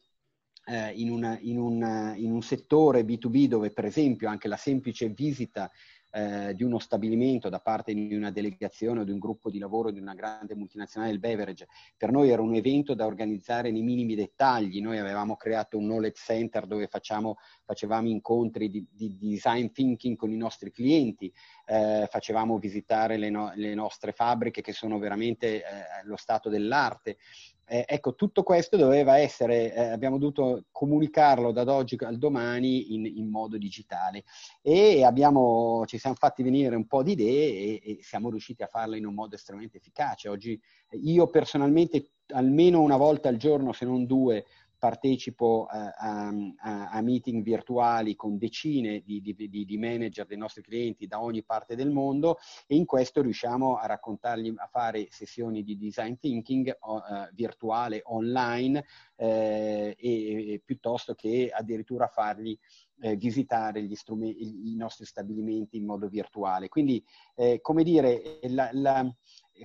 eh, 0.66 0.92
in, 0.92 1.10
una, 1.10 1.38
in, 1.42 1.58
un, 1.58 2.14
in 2.18 2.32
un 2.32 2.42
settore 2.42 3.04
B2B 3.04 3.48
dove 3.48 3.72
per 3.72 3.86
esempio 3.86 4.30
anche 4.30 4.48
la 4.48 4.58
semplice 4.58 5.10
visita 5.10 5.70
eh, 6.16 6.54
di 6.54 6.64
uno 6.64 6.78
stabilimento 6.78 7.50
da 7.50 7.60
parte 7.60 7.94
di 7.94 8.14
una 8.14 8.30
delegazione 8.30 9.00
o 9.00 9.04
di 9.04 9.12
un 9.12 9.18
gruppo 9.18 9.50
di 9.50 9.58
lavoro 9.58 9.90
di 9.90 10.00
una 10.00 10.14
grande 10.14 10.54
multinazionale 10.56 11.12
del 11.12 11.20
beverage. 11.20 11.68
Per 11.98 12.12
noi 12.12 12.30
era 12.30 12.42
un 12.42 12.54
evento 12.54 12.94
da 12.94 13.08
organizzare 13.08 13.72
nei 13.72 13.82
minimi 13.82 14.14
dettagli. 14.14 14.80
Noi 14.80 15.00
avevamo 15.00 15.36
creato 15.36 15.78
un 15.78 15.86
knowledge 15.86 16.22
center 16.24 16.68
dove 16.68 16.88
facciamo, 16.88 17.38
facevamo 17.66 18.08
incontri 18.10 18.70
di, 18.70 18.86
di, 18.92 19.18
design 19.20 19.72
thinking 19.72 20.16
con 20.16 20.32
i 20.32 20.38
nostri 20.38 20.72
clienti, 20.72 21.34
eh, 21.66 22.08
facevamo 22.08 22.60
visitare 22.60 23.18
le, 23.18 23.32
no, 23.32 23.52
le, 23.56 23.74
nostre 23.74 24.12
fabbriche 24.12 24.62
che 24.62 24.72
sono 24.72 25.00
veramente 25.00 25.58
eh, 25.58 25.64
lo 26.04 26.16
stato 26.16 26.50
dell'arte. 26.50 27.18
Eh, 27.66 27.86
ecco, 27.88 28.16
tutto 28.16 28.44
questo 28.44 28.76
doveva 28.76 29.18
essere, 29.18 29.74
eh, 29.74 29.90
abbiamo 29.90 30.18
dovuto 30.18 30.66
comunicarlo 30.72 31.52
da 31.52 31.64
oggi 31.74 31.96
al 32.00 32.18
domani 32.18 32.94
in, 32.94 33.06
in 33.06 33.30
modo 33.30 33.58
digitale 33.58 34.26
e 34.62 35.04
abbiamo, 35.04 35.84
ci 35.86 35.98
siamo 35.98 36.16
fatti 36.16 36.44
venire 36.44 36.76
un 36.76 36.88
po' 36.88 37.04
di 37.04 37.14
idee 37.14 37.82
e, 37.82 37.82
e, 37.84 38.00
siamo 38.02 38.30
riusciti 38.30 38.64
a 38.64 38.68
farlo 38.68 38.96
in 38.96 39.06
un 39.06 39.14
modo 39.14 39.36
estremamente 39.36 39.78
efficace. 39.78 40.28
Oggi 40.28 40.60
io 40.92 41.28
personalmente 41.30 42.12
almeno 42.28 42.82
una 42.82 42.98
volta 42.98 43.30
al 43.30 43.38
giorno, 43.38 43.72
se 43.72 43.86
non 43.86 44.06
due, 44.06 44.46
partecipo 44.84 45.66
a, 45.70 45.94
a, 45.96 46.90
a, 46.90 47.02
meeting 47.02 47.42
virtuali 47.42 48.18
con 48.18 48.38
decine 48.38 49.02
di, 49.06 49.22
di, 49.22 49.64
di, 49.64 49.78
manager 49.78 50.26
dei 50.26 50.36
nostri 50.36 50.62
clienti 50.62 51.08
da 51.08 51.22
ogni 51.22 51.42
parte 51.42 51.78
del 51.78 51.90
mondo 51.90 52.38
e 52.68 52.76
in 52.76 52.84
questo 52.84 53.22
riusciamo 53.22 53.78
a 53.78 53.86
raccontargli, 53.86 54.54
a 54.58 54.68
fare 54.70 55.08
sessioni 55.10 55.64
di 55.64 55.78
design 55.78 56.16
thinking 56.20 56.78
uh, 56.82 57.34
virtuale 57.34 58.02
online 58.08 58.84
eh, 59.16 59.96
e, 59.98 60.52
e, 60.52 60.62
piuttosto 60.66 61.14
che 61.14 61.50
addirittura 61.50 62.08
fargli 62.08 62.60
eh, 63.00 63.16
visitare 63.16 63.80
i 63.80 64.76
nostri 64.76 65.06
stabilimenti 65.06 65.78
in 65.78 65.86
modo 65.86 66.08
virtuale. 66.08 66.68
Quindi, 66.68 67.04
eh, 67.36 67.60
come 67.62 67.84
dire, 67.84 68.40
la, 68.50 68.70
la, 68.74 69.16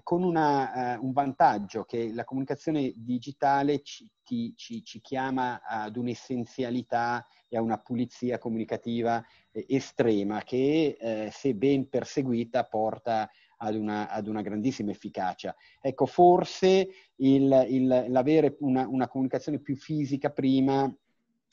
con 0.03 0.23
una, 0.23 0.97
uh, 0.97 1.05
un 1.05 1.13
vantaggio 1.13 1.85
che 1.85 2.13
la 2.13 2.25
comunicazione 2.25 2.93
digitale 2.97 3.81
ci, 3.83 4.07
ti, 4.23 4.53
ci, 4.57 4.85
ci, 4.85 5.01
chiama 5.01 5.63
ad 5.63 5.97
un'essenzialità 5.97 7.27
e 7.49 7.57
a 7.57 7.63
una 7.63 7.79
pulizia 7.79 8.39
comunicativa 8.39 9.25
eh, 9.51 9.65
estrema 9.69 10.43
che 10.43 10.97
eh, 11.01 11.31
se 11.33 11.55
ben 11.55 11.89
perseguita 11.89 12.65
porta 12.65 13.29
ad 13.59 13.75
una, 13.75 14.11
ad 14.11 14.27
una 14.27 14.43
grandissima 14.43 14.91
efficacia. 14.91 15.55
Ecco, 15.81 16.07
forse 16.07 16.89
il, 17.17 17.67
il, 17.69 18.07
l'avere 18.09 18.57
una, 18.61 18.87
una, 18.87 19.09
comunicazione 19.09 19.59
più 19.61 19.77
fisica 19.77 20.31
prima 20.31 20.93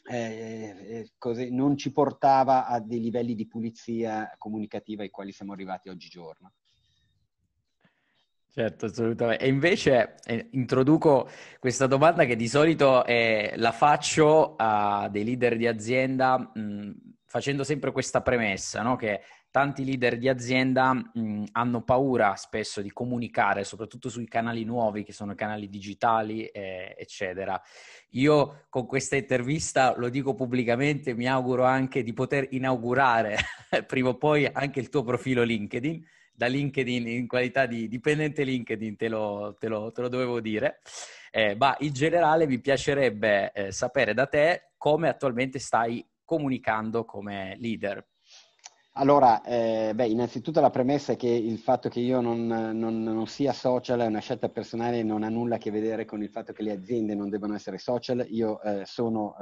eh, 0.07 0.75
eh 0.87 1.11
così, 1.17 1.51
non 1.51 1.77
ci 1.77 1.91
portava 1.91 2.67
a 2.67 2.79
dei 2.79 2.99
livelli 2.99 3.33
di 3.33 3.47
pulizia 3.47 4.35
comunicativa 4.37 5.01
ai 5.01 5.09
quali 5.09 5.31
siamo 5.31 5.53
arrivati 5.53 5.89
oggigiorno. 5.89 6.53
Certo, 8.57 8.85
assolutamente. 8.85 9.43
E 9.43 9.49
invece 9.49 10.15
eh, 10.23 10.47
introduco 10.51 11.27
questa 11.59 11.87
domanda 11.87 12.23
che 12.23 12.37
di 12.37 12.47
solito 12.47 13.03
eh, 13.05 13.51
la 13.57 13.73
faccio 13.73 14.55
a 14.55 15.09
dei 15.11 15.25
leader 15.25 15.57
di 15.57 15.67
azienda 15.67 16.37
mh, 16.53 16.91
facendo 17.25 17.65
sempre 17.65 17.91
questa 17.91 18.21
premessa, 18.21 18.81
no? 18.81 18.95
che 18.95 19.23
tanti 19.51 19.83
leader 19.83 20.17
di 20.17 20.29
azienda 20.29 20.93
mh, 20.93 21.43
hanno 21.51 21.81
paura 21.83 22.33
spesso 22.37 22.81
di 22.81 22.93
comunicare, 22.93 23.65
soprattutto 23.65 24.07
sui 24.07 24.25
canali 24.25 24.63
nuovi, 24.63 25.03
che 25.03 25.11
sono 25.11 25.35
canali 25.35 25.67
digitali, 25.67 26.45
eh, 26.45 26.95
eccetera. 26.97 27.61
Io 28.11 28.67
con 28.69 28.85
questa 28.85 29.17
intervista, 29.17 29.95
lo 29.97 30.07
dico 30.07 30.33
pubblicamente, 30.33 31.13
mi 31.13 31.27
auguro 31.27 31.65
anche 31.65 32.03
di 32.03 32.13
poter 32.13 32.47
inaugurare 32.51 33.35
prima 33.85 34.09
o 34.09 34.15
poi 34.15 34.45
anche 34.49 34.79
il 34.79 34.87
tuo 34.87 35.03
profilo 35.03 35.43
LinkedIn 35.43 36.01
da 36.35 36.47
LinkedIn 36.47 37.07
in 37.07 37.27
qualità 37.27 37.65
di 37.65 37.87
dipendente 37.87 38.43
LinkedIn, 38.43 38.95
te 38.95 39.07
lo, 39.07 39.55
te 39.57 39.67
lo, 39.67 39.91
te 39.91 40.01
lo 40.01 40.09
dovevo 40.09 40.39
dire. 40.39 40.79
Eh, 41.31 41.55
ma 41.55 41.75
in 41.79 41.93
generale 41.93 42.47
mi 42.47 42.59
piacerebbe 42.59 43.51
eh, 43.51 43.71
sapere 43.71 44.13
da 44.13 44.25
te 44.27 44.71
come 44.77 45.09
attualmente 45.09 45.59
stai 45.59 46.05
comunicando 46.23 47.05
come 47.05 47.55
leader. 47.59 48.05
Allora, 48.97 49.43
eh, 49.43 49.91
beh, 49.93 50.07
innanzitutto 50.07 50.61
la 50.61 50.69
premessa 50.69 51.11
è 51.11 51.15
che 51.17 51.27
il 51.27 51.57
fatto 51.57 51.89
che 51.89 51.99
io 51.99 52.21
non, 52.21 52.47
non, 52.47 53.03
non, 53.03 53.27
sia 53.27 53.51
social 53.51 53.99
è 53.99 54.05
una 54.05 54.21
scelta 54.21 54.47
personale, 54.47 55.03
non 55.03 55.23
ha 55.23 55.27
nulla 55.27 55.55
a 55.55 55.57
che 55.57 55.69
vedere 55.69 56.05
con 56.05 56.23
il 56.23 56.29
fatto 56.29 56.53
che 56.53 56.63
le 56.63 56.71
aziende 56.71 57.13
non 57.13 57.27
debbano 57.29 57.55
essere 57.55 57.77
social. 57.77 58.25
Io 58.29 58.61
eh, 58.61 58.83
sono, 58.85 59.35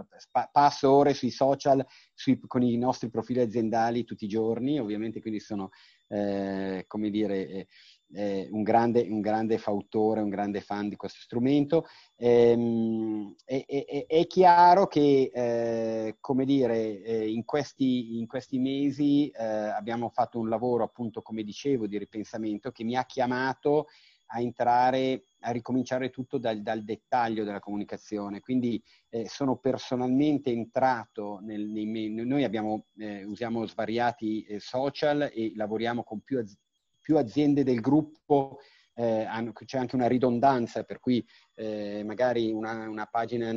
passo 0.51 0.91
ore 0.91 1.13
sui 1.13 1.29
social 1.29 1.85
sui, 2.15 2.39
con 2.47 2.63
i 2.63 2.75
nostri 2.77 3.11
profili 3.11 3.41
aziendali 3.41 4.05
tutti 4.05 4.25
i 4.25 4.27
giorni, 4.27 4.79
ovviamente 4.79 5.21
quindi 5.21 5.39
sono 5.39 5.69
eh, 6.07 6.85
come 6.87 7.11
dire, 7.11 7.67
eh, 8.13 8.47
un, 8.51 8.63
grande, 8.63 9.07
un, 9.09 9.21
grande, 9.21 9.57
fautore, 9.57 10.21
un 10.21 10.29
grande 10.29 10.61
fan 10.61 10.89
di 10.89 10.95
questo 10.95 11.19
strumento. 11.21 11.87
Ehm, 12.17 13.35
è, 13.43 13.65
è, 13.65 14.05
è, 14.07 14.27
chiaro 14.27 14.87
che, 14.87 15.31
eh, 15.33 16.17
come 16.19 16.45
dire, 16.45 17.01
eh, 17.01 17.29
in 17.29 17.43
questi, 17.43 18.17
in, 18.17 18.27
questi, 18.27 18.59
mesi 18.59 19.29
eh, 19.29 19.43
abbiamo 19.43 20.09
fatto 20.09 20.39
un 20.39 20.49
lavoro, 20.49 20.83
appunto, 20.83 21.21
come 21.21 21.43
dicevo, 21.43 21.87
di 21.87 21.97
ripensamento 21.97 22.71
che 22.71 22.83
mi 22.83 22.95
ha 22.95 23.05
chiamato 23.05 23.87
a 24.27 24.39
entrare, 24.39 25.25
a 25.41 25.51
ricominciare 25.51 26.09
tutto 26.09 26.37
dal, 26.39 26.61
dal 26.61 26.83
dettaglio 26.83 27.43
della 27.43 27.59
comunicazione. 27.59 28.39
Quindi 28.39 28.81
eh, 29.09 29.27
sono 29.27 29.57
personalmente 29.57 30.49
entrato, 30.49 31.39
nel, 31.41 31.67
nei, 31.67 32.09
noi 32.09 32.43
abbiamo, 32.43 32.85
eh, 32.97 33.23
usiamo 33.25 33.65
svariati 33.65 34.45
social 34.59 35.29
e 35.31 35.53
lavoriamo 35.55 36.03
con 36.03 36.21
più, 36.21 36.39
az- 36.39 36.57
più 37.03 37.17
aziende 37.17 37.63
del 37.63 37.81
gruppo 37.81 38.59
eh, 38.95 39.27
c'è 39.65 39.77
anche 39.77 39.95
una 39.95 40.07
ridondanza, 40.07 40.83
per 40.83 40.99
cui 40.99 41.23
eh, 41.55 42.01
magari 42.05 42.51
una, 42.51 42.87
una 42.87 43.05
pagina 43.05 43.49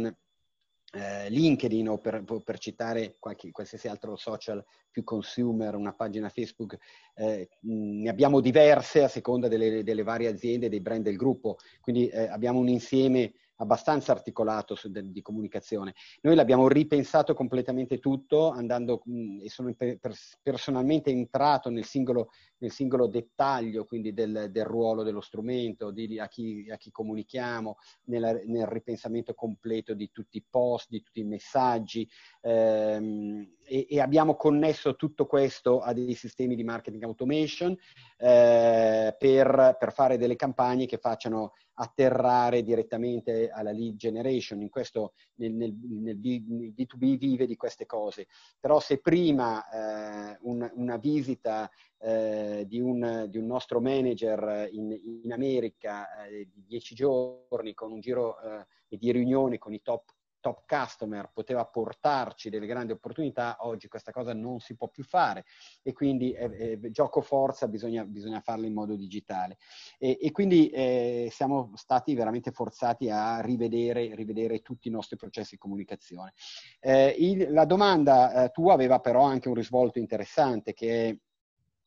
eh, 0.92 1.28
LinkedIn 1.30 1.88
o 1.88 1.98
per, 1.98 2.24
per 2.42 2.59
citare 2.59 3.16
qualche, 3.18 3.50
qualsiasi 3.52 3.87
altro 3.88 4.16
social 4.16 4.64
più 4.90 5.04
consumer, 5.04 5.74
una 5.74 5.92
pagina 5.92 6.28
Facebook, 6.28 6.76
eh, 7.14 7.48
ne 7.61 8.09
abbiamo 8.09 8.40
diverse 8.40 9.02
a 9.02 9.09
seconda 9.09 9.46
delle, 9.48 9.85
delle, 9.85 10.02
varie 10.02 10.28
aziende, 10.28 10.68
dei 10.68 10.80
brand 10.80 11.04
del 11.04 11.16
gruppo, 11.16 11.59
quindi 11.80 12.09
eh, 12.09 12.28
abbiamo 12.28 12.59
un 12.59 12.68
insieme 12.68 13.35
abbastanza 13.57 14.12
articolato 14.12 14.75
su, 14.75 14.90
de, 14.90 15.11
di 15.11 15.23
comunicazione. 15.23 15.95
Noi 16.23 16.35
l'abbiamo 16.35 16.69
ripensato 16.69 17.35
completamente 17.35 17.99
tutto, 17.99 18.51
andando 18.51 19.03
e 19.42 19.49
sono 19.49 19.73
per, 19.75 19.99
personalmente 20.42 21.11
entrato 21.11 21.71
nel 21.71 21.85
singolo, 21.85 22.31
nel 22.59 22.71
singolo 22.71 23.07
dettaglio, 23.07 23.85
quindi 23.85 24.12
del, 24.12 24.49
del, 24.51 24.64
ruolo 24.64 25.03
dello 25.03 25.21
strumento, 25.21 25.90
di, 25.90 26.19
a, 26.19 26.29
chi, 26.29 26.69
a 26.71 26.77
chi 26.77 26.90
comunichiamo, 26.90 27.77
nella, 28.05 28.33
nel 28.33 28.66
ripensamento 28.66 29.35
completo 29.35 29.95
di 29.95 30.11
tutti 30.11 30.38
i 30.38 30.45
post, 30.49 30.88
di 30.90 31.03
tutti 31.03 31.21
i 31.21 31.25
messaggi 31.25 32.09
ehm, 32.42 33.56
e, 33.66 33.87
e, 33.88 34.00
abbiamo 34.00 34.37
connesso 34.37 34.96
tutto 34.96 35.26
questo 35.26 35.81
a 35.81 35.92
dei 35.92 36.14
sistemi 36.14 36.55
di 36.55 36.64
marketing 36.64 37.02
automation 37.05 37.76
eh, 38.16 39.14
per, 39.18 39.76
per 39.79 39.92
fare 39.92 40.16
delle 40.16 40.37
campagne 40.37 40.87
che 40.87 40.98
facciano 40.98 41.52
atterrare 41.79 42.62
direttamente 42.62 43.50
alla 43.50 43.72
lead 43.72 43.96
generation, 43.96 44.62
in 44.62 44.70
questo 44.70 45.12
nel, 45.37 45.52
nel, 45.52 45.74
nel, 45.74 46.18
B2B 46.18 47.18
vive 47.18 47.46
di 47.46 47.57
queste 47.57 47.87
cose. 47.87 48.29
Però 48.59 48.81
se 48.81 48.98
prima 48.98 49.62
eh, 49.68 50.38
un, 50.42 50.70
una 50.74 50.96
visita 50.96 51.70
eh, 51.98 52.64
di, 52.66 52.81
un, 52.81 53.26
di, 53.29 53.38
un, 53.38 53.46
nostro 53.46 53.81
manager 53.81 54.68
in, 54.70 54.98
in 55.22 55.33
America 55.33 56.24
eh, 56.24 56.48
di 56.52 56.64
dieci 56.66 56.94
giorni 56.94 57.74
con 57.74 57.92
un 57.92 58.00
giro 58.00 58.40
eh, 58.40 58.66
di 58.96 59.12
riunioni 59.12 59.59
con 59.59 59.72
i 59.74 59.83
top 59.83 60.14
top 60.46 60.62
customer 60.64 61.28
poteva 61.32 61.64
portarci 61.64 62.50
delle 62.50 62.66
grandi 62.66 62.92
opportunità, 62.92 63.56
oggi 63.62 63.88
questa 63.88 64.12
cosa 64.12 64.32
non 64.32 64.61
si 64.61 64.76
può 64.76 64.87
più 64.88 65.02
fare 65.02 65.44
e 65.82 65.92
quindi 65.92 66.30
eh, 66.30 66.78
eh, 66.80 66.90
gioco 66.92 67.20
forza 67.20 67.66
bisogna, 67.66 68.04
bisogna, 68.04 68.38
farlo 68.40 68.66
in 68.66 68.72
modo 68.72 68.94
digitale. 68.94 69.56
E, 69.98 70.18
e 70.20 70.30
quindi 70.30 70.68
eh, 70.68 71.28
siamo 71.32 71.72
stati 71.74 72.14
veramente 72.14 72.52
forzati 72.52 73.11
a 73.11 73.40
rivedere, 73.40 74.14
rivedere, 74.14 74.62
tutti 74.62 74.87
i 74.87 74.92
nostri 74.92 75.16
processi 75.16 75.56
di 75.56 75.61
comunicazione. 75.61 76.32
Eh, 76.78 77.16
il, 77.18 77.50
la 77.50 77.64
domanda 77.64 78.44
eh, 78.44 78.50
tua 78.50 78.74
aveva 78.74 79.00
però 79.00 79.22
anche 79.24 79.48
un 79.48 79.54
risvolto 79.54 79.98
interessante 79.98 80.74
che 80.74 81.09
è 81.09 81.16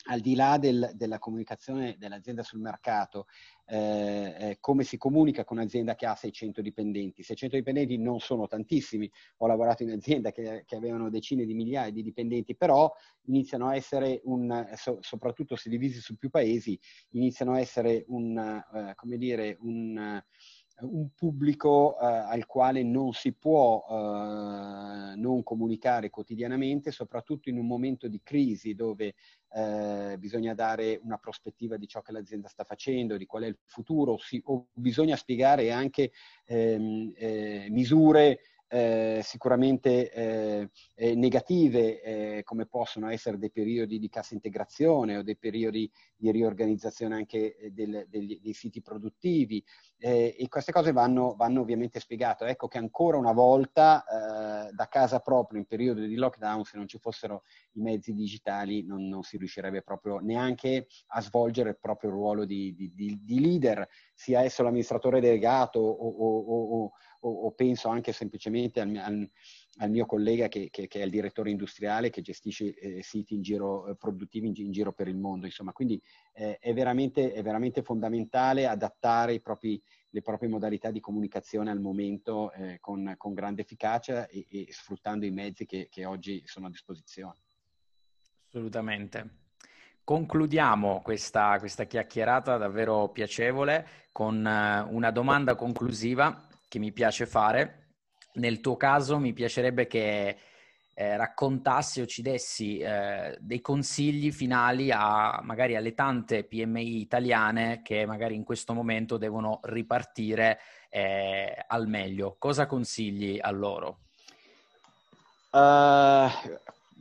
al 0.06 0.22
di 0.22 0.36
là 0.36 0.58
del, 0.58 0.92
della 0.96 1.20
comunicazione 1.20 1.96
dell'azienda 1.98 2.42
sul 2.42 2.60
mercato, 2.60 3.28
eh, 3.66 4.58
come 4.60 4.84
si 4.84 4.98
comunica 4.98 5.44
con 5.44 5.58
un'azienda 5.58 5.96
che 5.96 6.06
ha 6.06 6.16
600 6.16 6.62
dipendenti. 6.62 7.22
600 7.22 7.58
dipendenti 7.58 7.98
non 7.98 8.20
sono 8.20 8.48
tantissimi, 8.48 9.12
ho 9.38 9.48
lavorato 9.48 9.84
in 9.84 9.92
aziende 9.92 10.32
che, 10.32 10.64
che 10.66 10.76
avevano 10.76 11.10
decine 11.10 11.46
di 11.46 11.54
migliaia 11.54 11.92
di 11.92 12.02
dipendenti, 12.02 12.56
però 12.56 12.92
iniziano 13.26 13.68
a 13.68 13.76
essere, 13.76 14.22
un, 14.24 14.68
so, 14.76 14.98
soprattutto 15.02 15.56
se 15.56 15.70
divisi 15.70 16.00
su 16.00 16.18
più 16.18 16.30
paesi, 16.30 16.80
iniziano 17.12 17.54
a 17.54 17.60
essere 17.60 18.06
un, 18.08 18.38
eh, 18.38 18.94
come 18.96 19.18
dire, 19.18 19.58
un 19.62 20.22
un 20.82 21.10
pubblico 21.15 22.00
eh, 22.00 22.06
al 22.06 22.46
quale 22.46 22.84
non 22.84 23.13
si 23.13 23.34
può 23.34 23.86
eh, 23.89 25.15
non 25.15 25.44
comunicare 25.44 26.10
quotidianamente, 26.10 26.92
soprattutto 26.92 27.50
in 27.50 27.58
un 27.58 27.68
momento 27.68 28.08
di 28.08 28.22
crisi 28.24 28.76
dove 28.76 29.15
eh, 29.52 30.15
bisogna 30.18 30.54
dare 30.54 31.00
una 31.04 31.18
prospettiva 31.18 31.78
di 31.78 31.88
ciò 31.88 32.02
che 32.02 32.12
l'azienda 32.12 32.48
sta 32.48 32.63
facendo, 32.63 33.18
di 33.18 33.26
qual 33.26 33.44
è 33.44 33.48
il 33.48 33.58
futuro, 33.65 34.18
si, 34.18 34.42
o 34.46 34.68
bisogna 34.74 35.15
spiegare 35.15 35.72
anche 35.72 36.12
ehm, 36.46 37.13
eh, 37.15 37.68
misure 37.70 38.39
eh, 38.70 39.22
sicuramente 39.24 40.12
eh, 40.12 40.70
eh, 40.94 41.16
negative, 41.16 42.02
eh, 42.02 42.44
come 42.44 42.68
possono 42.68 43.10
essere 43.10 43.40
dei 43.40 43.52
periodi 43.52 43.98
di 43.98 44.10
cassa 44.10 44.36
integrazione 44.36 45.18
o 45.18 45.24
dei 45.24 45.36
periodi 45.36 45.92
di 46.16 46.32
riorganizzazione 46.32 47.16
anche 47.16 47.58
eh, 47.58 47.72
del, 47.72 48.06
degli, 48.08 48.40
dei 48.42 48.54
siti 48.54 48.82
produttivi. 48.82 49.64
Eh, 49.98 50.36
e 50.38 50.48
queste 50.48 50.72
cose 50.72 50.92
vanno, 50.92 51.36
vanno, 51.36 51.62
ovviamente 51.62 52.00
spiegate. 52.00 52.46
Ecco 52.46 52.68
che 52.68 52.78
ancora 52.78 53.18
una 53.18 53.34
volta 53.34 54.04
da 54.72 54.88
casa 54.88 55.20
proprio 55.20 55.60
in 55.60 55.66
periodo 55.66 56.02
di 56.02 56.16
lockdown, 56.16 56.64
se 56.64 56.78
non 56.78 56.88
ci 56.88 56.98
fossero 57.00 57.44
i 57.74 57.82
mezzi 57.82 58.14
digitali, 58.14 58.86
non, 58.86 59.08
non 59.08 59.24
si 59.24 59.38
riuscirebbe 59.38 59.82
proprio 59.82 60.20
neanche 60.20 60.88
a 61.08 61.22
svolgere 61.22 61.72
il 61.72 61.78
proprio 61.80 62.12
ruolo 62.12 62.46
di, 62.46 62.74
di, 62.76 62.94
di, 62.94 63.20
di 63.22 63.40
leader, 63.40 63.88
sia 64.20 64.42
esso 64.42 64.64
l'amministratore 64.64 65.22
delegato 65.22 65.80
o, 65.80 66.10
o, 66.10 66.84
o 66.84 66.92
o, 67.22 67.52
penso 67.52 67.90
anche 67.90 68.14
semplicemente 68.14 68.80
al, 68.80 68.96
al, 68.96 69.30
al 69.78 69.90
mio 69.90 70.06
collega 70.06 70.48
che, 70.48 70.70
che, 70.70 70.88
che, 70.88 71.02
è 71.02 71.04
il 71.04 71.12
direttore 71.12 71.50
industriale 71.50 72.10
che 72.10 72.22
gestisce 72.22 72.74
eh, 72.76 73.04
siti 73.04 73.34
in 73.34 73.42
giro, 73.42 73.88
eh, 73.88 73.96
produttivi 73.96 74.48
in, 74.48 74.54
in, 74.56 74.72
giro 74.72 74.94
per 74.94 75.08
il 75.08 75.18
mondo. 75.18 75.46
Insomma, 75.46 75.72
quindi 75.72 76.02
eh, 76.34 76.58
è, 76.60 76.74
veramente, 76.74 77.34
è, 77.34 77.42
veramente, 77.42 77.82
fondamentale 77.82 78.68
adattare 78.68 79.40
propri, 79.42 79.82
le 80.12 80.22
proprie 80.22 80.50
modalità 80.50 80.92
di 80.92 81.00
comunicazione 81.00 81.72
al 81.72 81.82
momento 81.82 82.52
eh, 82.54 82.78
con, 82.80 83.14
con, 83.18 83.34
grande 83.34 83.62
efficacia 83.64 84.28
e, 84.28 84.46
e, 84.50 84.68
sfruttando 84.70 85.26
i 85.26 85.32
mezzi 85.32 85.66
che, 85.66 85.88
che 85.90 86.06
oggi 86.06 86.42
sono 86.46 86.68
a 86.68 86.70
disposizione. 86.70 87.38
Assolutamente. 88.48 89.49
Concludiamo 90.10 91.02
questa, 91.04 91.60
questa, 91.60 91.84
chiacchierata 91.84 92.58
davvero 92.58 93.10
piacevole 93.10 94.08
con 94.12 94.43
eh, 94.43 94.84
una 94.89 95.12
domanda 95.12 95.54
conclusiva 95.54 96.48
che 96.67 96.80
mi 96.80 96.91
piace 96.91 97.28
fare. 97.28 97.89
Nel 98.34 98.60
tuo 98.60 98.76
caso 98.76 99.19
mi 99.19 99.34
piacerebbe 99.34 99.86
che 99.86 100.36
eh, 100.95 101.15
raccontassi 101.15 102.02
o 102.02 102.08
ci 102.08 102.24
dessi 102.24 102.80
eh, 102.80 103.38
dei 103.39 103.62
consigli 103.62 104.32
finali 104.32 104.89
a 104.91 105.41
magari 105.43 105.76
alle 105.76 105.93
tante 105.93 106.43
PMI 106.43 107.02
italiane 107.02 107.82
che 107.84 108.08
magari 108.08 108.34
in 108.34 108.43
questo 108.43 108.74
momento 108.74 109.17
devono 109.17 109.60
ripartire 109.62 110.60
eh, 110.89 111.54
al 111.67 111.88
meglio. 111.88 112.36
Cosa 112.39 112.65
consigli 112.65 113.38
a 113.39 113.52
loro? 113.52 114.00
Uh, 115.52 116.30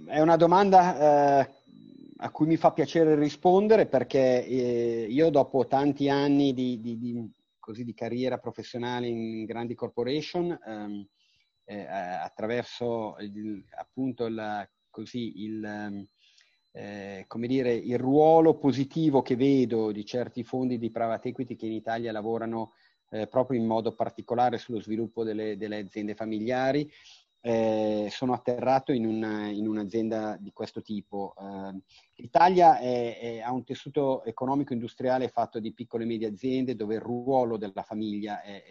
è 0.07 0.21
una 0.21 0.37
domanda 0.37 1.41
uh, 1.41 1.58
a 2.21 2.31
cui 2.31 2.47
mi 2.47 2.57
fa 2.57 2.73
piacere 2.73 3.15
rispondere 3.15 3.87
perché 3.87 4.45
eh, 4.45 5.07
io 5.09 5.31
dopo 5.31 5.67
tanti 5.67 6.09
anni 6.09 6.53
di, 6.53 6.81
di, 6.81 6.99
di 6.99 7.31
così 7.59 7.85
di 7.85 7.95
carriera 7.95 8.39
professionale 8.39 9.07
in 9.07 9.45
grandi 9.45 9.75
corporation 9.75 10.59
ehm, 10.67 11.07
eh, 11.65 11.85
attraverso 11.85 13.17
il, 13.21 13.63
appunto 13.77 14.25
il, 14.27 14.69
così, 14.91 15.43
il, 15.43 15.63
ehm, 15.65 16.07
eh, 16.73 17.27
dire, 17.47 17.75
il 17.75 17.99
ruolo 17.99 18.57
positivo 18.57 19.23
che 19.23 19.37
vedo 19.37 19.93
di 19.93 20.05
certi 20.05 20.43
fondi 20.43 20.79
di 20.79 20.91
private 20.91 21.29
equity 21.29 21.57
che 21.57 21.67
in 21.67 21.73
Italia 21.73 22.11
lavorano 22.11 22.73
eh, 23.11 23.27
proprio 23.27 23.61
in 23.61 23.67
modo 23.67 23.95
particolare 23.95 24.59
sullo 24.59 24.81
sviluppo 24.81 25.23
delle, 25.25 25.57
delle 25.57 25.79
aziende 25.79 26.15
familiari 26.15 26.91
eh, 27.41 28.09
sono 28.11 28.33
atterrato 28.33 28.93
in, 28.93 29.07
una, 29.07 29.49
in, 29.49 29.67
un'azienda 29.69 30.37
di 30.41 30.53
questo 30.53 30.83
tipo. 30.83 31.35
Eh, 31.39 31.81
L'Italia 32.17 32.79
è, 32.79 33.19
è, 33.19 33.41
ha 33.41 33.53
un 33.53 33.65
tessuto 33.65 34.25
economico 34.25 34.73
industriale 34.73 35.29
fatto 35.29 35.61
di 35.61 35.73
piccole 35.73 36.03
e 36.05 36.07
medie 36.07 36.29
aziende 36.29 36.75
dove 36.75 36.97
il 36.97 37.01
ruolo 37.01 37.57
della 37.57 37.83
famiglia 37.83 38.43
è, 38.43 38.63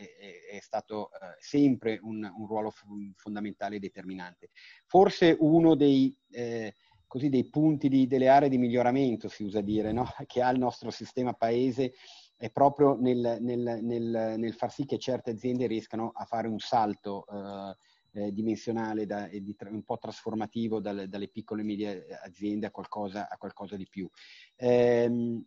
è 0.51 0.60
stato 0.60 1.12
eh, 1.12 1.36
sempre 1.39 1.99
un, 2.01 2.30
un, 2.36 2.45
ruolo 2.45 2.73
fondamentale 3.15 3.77
e 3.77 3.80
determinante. 3.80 4.49
Forse 4.86 5.36
uno 5.39 5.75
dei, 5.75 6.15
eh, 6.32 6.75
così, 7.08 7.30
dei 7.30 7.45
punti 7.49 7.88
di, 7.88 8.06
delle 8.06 8.27
aree 8.27 8.49
di 8.49 8.58
miglioramento, 8.58 9.30
si 9.30 9.43
usa 9.43 9.62
dire, 9.62 9.91
no? 9.93 10.06
che 10.27 10.41
ha 10.41 10.49
il 10.49 10.60
nostro 10.60 10.91
sistema 10.91 11.34
paese 11.34 11.93
è 12.38 12.51
proprio 12.51 12.95
nel, 12.95 13.38
nel, 13.41 13.80
nel, 13.82 14.36
nel, 14.38 14.53
far 14.53 14.71
sì 14.71 14.86
che 14.86 14.99
certe 14.99 15.32
aziende 15.32 15.65
riescano 15.65 16.12
a 16.13 16.23
fare 16.25 16.47
un 16.47 16.60
salto 16.60 17.25
eh, 17.27 17.75
eh, 18.17 18.34
dimensionale 18.34 19.06
da, 19.06 19.30
e 19.30 19.41
di, 19.41 19.56
un 19.69 19.84
po' 19.84 19.99
trasformativo 19.99 20.80
dal, 20.80 21.08
dalle 21.08 21.27
piccole 21.27 21.62
e 21.62 21.65
medie 21.65 22.08
aziende 22.23 22.65
a 22.65 22.71
qualcosa, 22.71 23.30
a 23.30 23.38
qualcosa 23.38 23.75
di 23.75 23.88
più. 23.88 24.10
Eh, 24.56 25.43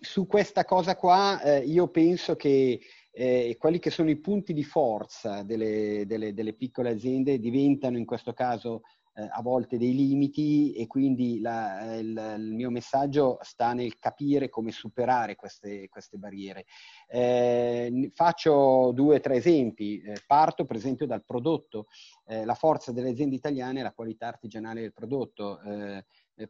su 0.00 0.26
questa 0.26 0.64
cosa 0.64 0.96
qua 0.96 1.42
eh, 1.42 1.58
io 1.64 1.88
penso 1.88 2.36
che 2.36 2.80
eh, 3.10 3.56
quelli 3.58 3.80
che 3.80 3.90
sono 3.90 4.08
i 4.08 4.16
punti 4.16 4.52
di 4.52 4.64
forza 4.64 5.42
delle, 5.42 6.04
delle, 6.06 6.32
delle 6.32 6.54
piccole 6.54 6.90
aziende 6.90 7.38
diventano 7.38 7.98
in 7.98 8.06
questo 8.06 8.32
caso 8.32 8.82
eh, 9.18 9.28
a 9.30 9.42
volte 9.42 9.78
dei 9.78 9.94
limiti 9.94 10.72
e 10.72 10.86
quindi 10.86 11.40
la, 11.40 11.96
il, 11.96 12.36
il, 12.38 12.54
mio 12.54 12.70
messaggio 12.70 13.38
sta 13.40 13.72
nel 13.72 13.98
capire 13.98 14.48
come 14.48 14.70
superare 14.70 15.34
queste, 15.34 15.88
queste 15.88 16.18
barriere. 16.18 16.66
Eh, 17.08 18.10
faccio 18.14 18.92
due 18.94 19.16
o 19.16 19.20
tre 19.20 19.36
esempi. 19.36 20.00
Eh, 20.00 20.22
parto 20.24 20.64
per 20.64 20.76
esempio 20.76 21.06
dal 21.06 21.24
prodotto. 21.24 21.86
Eh, 22.26 22.44
la 22.44 22.54
forza 22.54 22.92
delle 22.92 23.10
aziende 23.10 23.34
italiane 23.34 23.80
è 23.80 23.82
la 23.82 23.92
qualità 23.92 24.28
artigianale 24.28 24.82
del 24.82 24.92
prodotto 24.92 25.60
eh, 25.62 26.04
eh, 26.36 26.48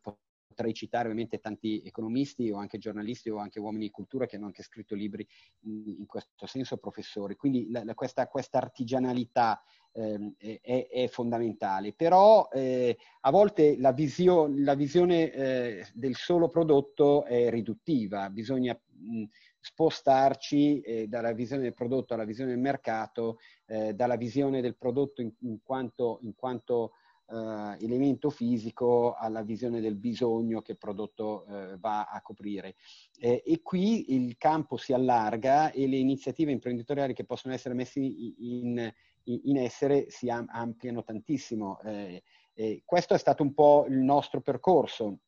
potrei 0.58 0.74
citare 0.74 1.04
ovviamente 1.04 1.38
tanti 1.38 1.82
economisti 1.84 2.50
o 2.50 2.56
anche 2.56 2.78
giornalisti 2.78 3.30
o 3.30 3.36
anche 3.36 3.60
uomini 3.60 3.84
di 3.84 3.90
cultura 3.92 4.26
che 4.26 4.34
hanno 4.34 4.46
anche 4.46 4.64
scritto 4.64 4.96
libri 4.96 5.26
in, 5.60 5.94
in 5.98 6.06
questo 6.06 6.46
senso, 6.46 6.78
professori. 6.78 7.36
Quindi 7.36 7.70
la, 7.70 7.84
la, 7.84 7.94
questa, 7.94 8.26
questa, 8.26 8.58
artigianalità 8.58 9.62
ehm, 9.98 10.34
è, 10.38 10.88
è, 10.90 11.08
fondamentale. 11.08 11.92
Però 11.92 12.48
eh, 12.52 12.96
a 13.20 13.30
volte 13.30 13.76
la, 13.78 13.92
visio, 13.92 14.46
la 14.48 14.74
visione 14.74 15.32
eh, 15.32 15.86
del 15.92 16.14
solo 16.14 16.48
prodotto 16.48 17.24
è 17.24 17.50
riduttiva, 17.50 18.30
bisogna 18.30 18.78
mh, 18.88 19.24
spostarci 19.60 20.80
eh, 20.80 21.08
dalla 21.08 21.32
visione 21.32 21.62
del 21.62 21.74
prodotto 21.74 22.14
alla 22.14 22.24
visione 22.24 22.50
del 22.50 22.60
mercato, 22.60 23.38
eh, 23.66 23.94
dalla 23.94 24.16
visione 24.16 24.60
del 24.60 24.76
prodotto 24.76 25.20
in, 25.20 25.32
in 25.40 25.58
quanto, 25.62 26.18
in 26.22 26.34
quanto 26.34 26.92
eh, 27.30 27.84
elemento 27.84 28.30
fisico 28.30 29.14
alla 29.14 29.42
visione 29.42 29.80
del 29.80 29.96
bisogno 29.96 30.62
che 30.62 30.72
il 30.72 30.78
prodotto 30.78 31.44
eh, 31.46 31.76
va 31.78 32.04
a 32.04 32.20
coprire. 32.22 32.76
Eh, 33.18 33.42
e 33.44 33.60
qui 33.62 34.14
il 34.14 34.36
campo 34.38 34.76
si 34.76 34.92
allarga 34.92 35.70
e 35.70 35.86
le 35.86 35.96
iniziative 35.96 36.52
imprenditoriali 36.52 37.14
che 37.14 37.24
possono 37.24 37.54
essere 37.54 37.74
messe 37.74 38.00
in, 38.00 38.34
in, 38.38 38.92
in 39.32 39.58
essere 39.58 40.10
si 40.10 40.28
ampliano 40.28 41.02
tantissimo. 41.02 41.80
Eh, 41.82 42.82
questo 42.84 43.14
è 43.14 43.18
stato 43.18 43.42
un 43.42 43.54
po' 43.54 43.86
il 43.88 43.98
nostro 43.98 44.40
percorso. 44.40 45.20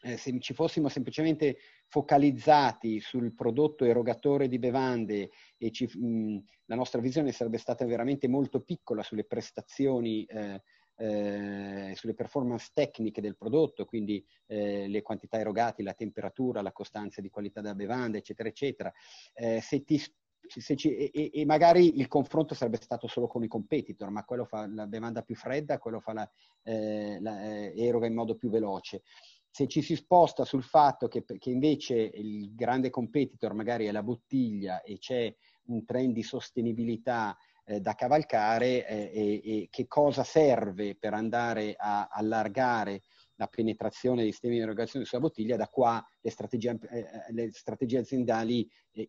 Eh, 0.00 0.18
se 0.18 0.38
ci 0.40 0.52
fossimo 0.52 0.88
semplicemente 0.88 1.56
focalizzati 1.88 3.00
sul 3.00 3.34
prodotto 3.34 3.84
erogatore 3.84 4.48
di 4.48 4.58
bevande 4.58 5.30
e 5.56 5.70
ci, 5.70 5.86
mh, 5.86 6.44
la 6.66 6.74
nostra 6.74 7.00
visione 7.00 7.32
sarebbe 7.32 7.56
stata 7.56 7.86
veramente 7.86 8.28
molto 8.28 8.60
piccola 8.60 9.02
sulle 9.02 9.24
prestazioni 9.24 10.24
eh, 10.24 10.60
eh, 10.96 11.92
sulle 11.96 12.14
performance 12.14 12.70
tecniche 12.72 13.20
del 13.20 13.36
prodotto, 13.36 13.84
quindi 13.84 14.24
eh, 14.46 14.86
le 14.88 15.02
quantità 15.02 15.38
erogate, 15.38 15.82
la 15.82 15.94
temperatura, 15.94 16.62
la 16.62 16.72
costanza 16.72 17.20
di 17.20 17.30
qualità 17.30 17.60
della 17.60 17.74
bevanda, 17.74 18.18
eccetera, 18.18 18.48
eccetera. 18.48 18.92
Eh, 19.32 19.60
se 19.60 19.82
ti, 19.84 20.00
ci, 20.46 20.94
e, 20.94 21.30
e, 21.32 21.44
magari 21.44 21.98
il 21.98 22.08
confronto 22.08 22.54
sarebbe 22.54 22.76
stato 22.80 23.06
solo 23.06 23.26
con 23.26 23.42
i 23.42 23.48
competitor, 23.48 24.10
ma 24.10 24.24
quello 24.24 24.44
fa 24.44 24.66
la 24.66 24.86
bevanda 24.86 25.22
più 25.22 25.34
fredda, 25.34 25.78
quello 25.78 26.00
fa 26.00 26.12
la, 26.12 26.30
eh, 26.62 27.18
la 27.20 27.42
eh, 27.42 27.72
eroga 27.76 28.06
in 28.06 28.14
modo 28.14 28.36
più 28.36 28.50
veloce. 28.50 29.02
Se 29.50 29.68
ci 29.68 29.82
si 29.82 29.94
sposta 29.94 30.44
sul 30.44 30.64
fatto 30.64 31.06
che, 31.06 31.24
che 31.24 31.50
invece 31.50 31.94
il 31.94 32.54
grande 32.54 32.90
competitor 32.90 33.54
magari 33.54 33.86
è 33.86 33.92
la 33.92 34.02
bottiglia 34.02 34.82
e 34.82 34.98
c'è 34.98 35.32
un 35.66 35.84
trend 35.84 36.12
di 36.12 36.22
sostenibilità 36.22 37.36
eh, 37.64 37.80
da 37.80 37.94
cavalcare 37.94 38.86
eh, 38.86 39.10
e, 39.14 39.42
e, 39.44 39.68
che 39.70 39.86
cosa 39.86 40.24
serve 40.24 40.96
per 40.96 41.14
andare 41.14 41.74
a 41.78 42.08
allargare 42.10 43.02
la 43.36 43.46
penetrazione 43.46 44.22
dei 44.22 44.30
sistemi 44.30 44.56
di 44.56 44.62
erogazione 44.62 45.04
sulla 45.04 45.20
bottiglia, 45.20 45.56
da 45.56 45.68
qua 45.68 46.04
le 46.20 46.30
strategie, 46.30 46.78
eh, 46.90 46.98
eh 46.98 47.32
le 47.32 47.50
strategie 47.52 47.98
aziendali 47.98 48.68
eh, 48.92 49.08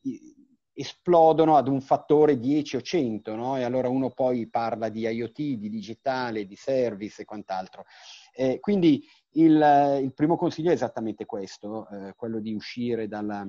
esplodono 0.77 1.55
ad 1.55 1.69
un 1.69 1.79
fattore 1.79 2.37
10 2.37 2.75
o 2.75 2.81
100, 2.81 3.35
no? 3.35 3.57
e 3.57 3.63
allora 3.63 3.87
uno 3.87 4.09
poi 4.09 4.47
parla 4.47 4.89
di 4.89 5.07
IoT, 5.07 5.41
di 5.57 5.69
digitale, 5.69 6.45
di 6.45 6.55
service 6.55 7.21
e 7.21 7.25
quant'altro. 7.25 7.85
Eh, 8.33 8.59
quindi 8.59 9.07
il, 9.31 9.99
il, 10.01 10.13
primo 10.13 10.35
consiglio 10.35 10.71
è 10.71 10.73
esattamente 10.73 11.25
questo, 11.25 11.87
eh, 11.87 12.13
quello 12.17 12.39
di 12.39 12.53
uscire 12.53 13.07
dalla, 13.07 13.47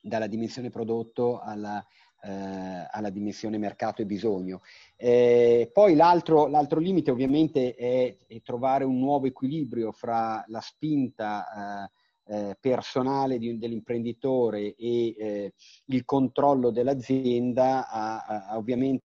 dalla 0.00 0.28
dimensione 0.28 0.70
prodotto 0.70 1.40
alla, 1.40 1.84
eh, 2.22 2.86
alla 2.90 3.10
dimensione 3.10 3.58
mercato 3.58 4.02
e 4.02 4.06
bisogno. 4.06 4.62
Eh, 4.94 5.68
poi 5.72 5.96
l'altro, 5.96 6.46
l'altro, 6.46 6.78
limite 6.78 7.10
ovviamente 7.10 7.74
è, 7.74 8.16
è, 8.24 8.40
trovare 8.42 8.84
un 8.84 9.00
nuovo 9.00 9.26
equilibrio 9.26 9.90
fra 9.90 10.44
la 10.46 10.60
spinta 10.60 11.90
eh, 12.28 12.56
personale 12.60 13.38
di, 13.38 13.58
dell'imprenditore 13.58 14.74
e 14.74 15.14
eh, 15.16 15.52
il 15.86 16.04
controllo 16.04 16.70
dell'azienda, 16.70 17.88
a, 17.88 18.24
a, 18.24 18.56
ovviamente 18.56 19.04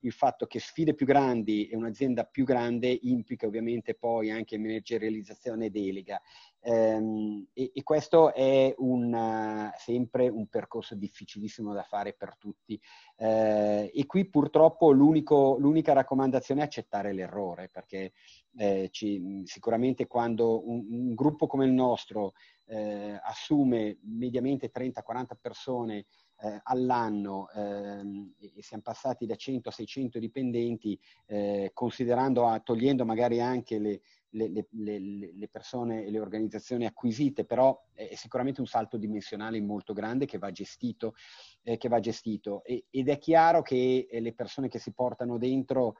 il 0.00 0.12
fatto 0.12 0.46
che 0.46 0.58
sfide 0.58 0.94
più 0.94 1.06
grandi 1.06 1.68
e 1.68 1.76
un'azienda 1.76 2.24
più 2.24 2.44
grande 2.44 2.98
implica 3.02 3.46
ovviamente 3.46 3.94
poi 3.94 4.30
anche 4.30 4.58
managerializzazione 4.58 5.70
delega. 5.70 6.20
Um, 6.66 7.46
e, 7.52 7.72
e, 7.74 7.82
questo 7.82 8.32
è 8.32 8.74
un, 8.78 9.70
sempre 9.76 10.28
un 10.28 10.46
percorso 10.46 10.94
difficilissimo 10.94 11.74
da 11.74 11.82
fare 11.82 12.14
per 12.14 12.36
tutti. 12.38 12.80
Uh, 13.16 13.90
e 13.92 14.04
qui 14.06 14.24
purtroppo 14.24 14.90
l'unica 14.90 15.92
raccomandazione 15.92 16.62
è 16.62 16.64
accettare 16.64 17.12
l'errore, 17.12 17.68
perché 17.70 18.12
eh, 18.56 18.88
ci, 18.90 19.42
sicuramente 19.44 20.06
quando 20.06 20.68
un, 20.68 20.86
un, 20.88 21.14
gruppo 21.14 21.46
come 21.46 21.66
il 21.66 21.72
nostro 21.72 22.32
eh, 22.66 23.18
assume 23.22 23.98
mediamente 24.02 24.70
30-40 24.72 25.32
persone 25.40 26.06
eh, 26.40 26.60
all'anno 26.64 27.48
ehm, 27.50 28.34
e 28.38 28.62
siamo 28.62 28.82
passati 28.82 29.26
da 29.26 29.34
100 29.34 29.68
a 29.68 29.72
600 29.72 30.18
dipendenti, 30.18 30.98
eh, 31.26 31.70
considerando, 31.72 32.60
togliendo 32.62 33.04
magari 33.04 33.40
anche 33.40 33.78
le, 33.78 34.00
le, 34.34 34.66
le, 34.70 34.98
le, 35.34 35.48
persone 35.48 36.04
e 36.04 36.10
le 36.10 36.20
organizzazioni 36.20 36.86
acquisite, 36.86 37.44
però 37.44 37.86
è 37.92 38.14
sicuramente 38.14 38.60
un 38.60 38.66
salto 38.66 38.96
dimensionale 38.96 39.60
molto 39.60 39.92
grande 39.92 40.26
che 40.26 40.38
va 40.38 40.50
gestito, 40.50 41.14
eh, 41.62 41.76
che 41.76 41.88
va 41.88 42.00
gestito. 42.00 42.62
E, 42.64 42.86
ed 42.90 43.08
è 43.08 43.18
chiaro 43.18 43.62
che 43.62 44.06
eh, 44.10 44.20
le 44.20 44.34
persone 44.34 44.68
che 44.68 44.78
si 44.78 44.92
portano 44.92 45.38
dentro 45.38 45.96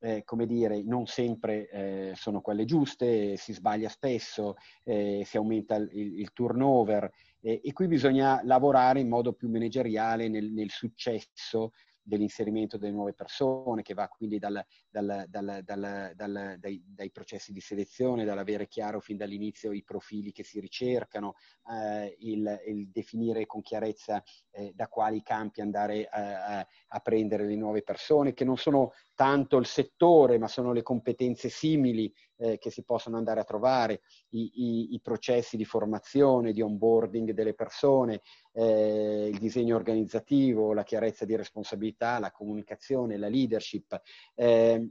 eh, 0.00 0.22
come 0.24 0.46
dire, 0.46 0.82
non 0.82 1.06
sempre 1.06 1.68
eh, 1.70 2.12
sono 2.14 2.40
quelle 2.40 2.64
giuste, 2.64 3.36
si 3.36 3.52
sbaglia 3.52 3.88
spesso, 3.88 4.54
eh, 4.84 5.22
si 5.24 5.36
aumenta 5.36 5.74
il, 5.74 6.20
il 6.20 6.32
turnover 6.32 7.10
e 7.40 7.72
qui 7.72 7.86
bisogna 7.86 8.40
lavorare 8.42 8.98
in 8.98 9.08
modo 9.08 9.32
più 9.32 9.48
manageriale 9.48 10.28
nel, 10.28 10.50
nel 10.50 10.70
successo 10.70 11.70
dell'inserimento 12.08 12.78
delle 12.78 12.92
nuove 12.92 13.12
persone, 13.12 13.82
che 13.82 13.94
va 13.94 14.08
quindi 14.08 14.38
dal, 14.38 14.64
dal, 14.88 15.26
dal, 15.28 16.54
dai, 16.58 16.82
dai, 16.86 17.10
processi 17.10 17.52
di 17.52 17.60
selezione, 17.60 18.24
dall'avere 18.24 18.66
chiaro 18.66 19.00
fin 19.00 19.18
dall'inizio 19.18 19.72
i 19.72 19.84
profili 19.84 20.32
che 20.32 20.42
si 20.42 20.58
ricercano, 20.58 21.34
eh, 21.70 22.16
il, 22.20 22.60
il, 22.66 22.88
definire 22.90 23.44
con 23.44 23.60
chiarezza 23.60 24.22
eh, 24.50 24.72
da 24.74 24.88
quali 24.88 25.22
campi 25.22 25.60
andare 25.60 26.06
a, 26.06 26.66
a, 26.88 27.00
prendere 27.00 27.46
le 27.46 27.56
nuove 27.56 27.82
persone, 27.82 28.32
che 28.32 28.44
non 28.44 28.56
sono 28.56 28.92
tanto 29.14 29.58
il 29.58 29.66
settore, 29.66 30.38
ma 30.38 30.48
sono 30.48 30.72
le 30.72 30.82
competenze 30.82 31.50
simili 31.50 32.12
eh, 32.38 32.58
che 32.58 32.70
si 32.70 32.82
possono 32.82 33.16
andare 33.16 33.40
a 33.40 33.44
trovare, 33.44 34.00
i, 34.30 34.50
i, 34.54 34.94
i, 34.94 35.00
processi 35.00 35.56
di 35.56 35.64
formazione, 35.64 36.52
di 36.52 36.62
onboarding 36.62 37.32
delle 37.32 37.54
persone, 37.54 38.22
eh, 38.52 39.28
il 39.32 39.38
disegno 39.38 39.76
organizzativo, 39.76 40.72
la 40.72 40.84
chiarezza 40.84 41.24
di 41.24 41.36
responsabilità, 41.36 42.18
la 42.18 42.30
comunicazione, 42.30 43.16
la 43.16 43.28
leadership. 43.28 44.00
Eh, 44.34 44.90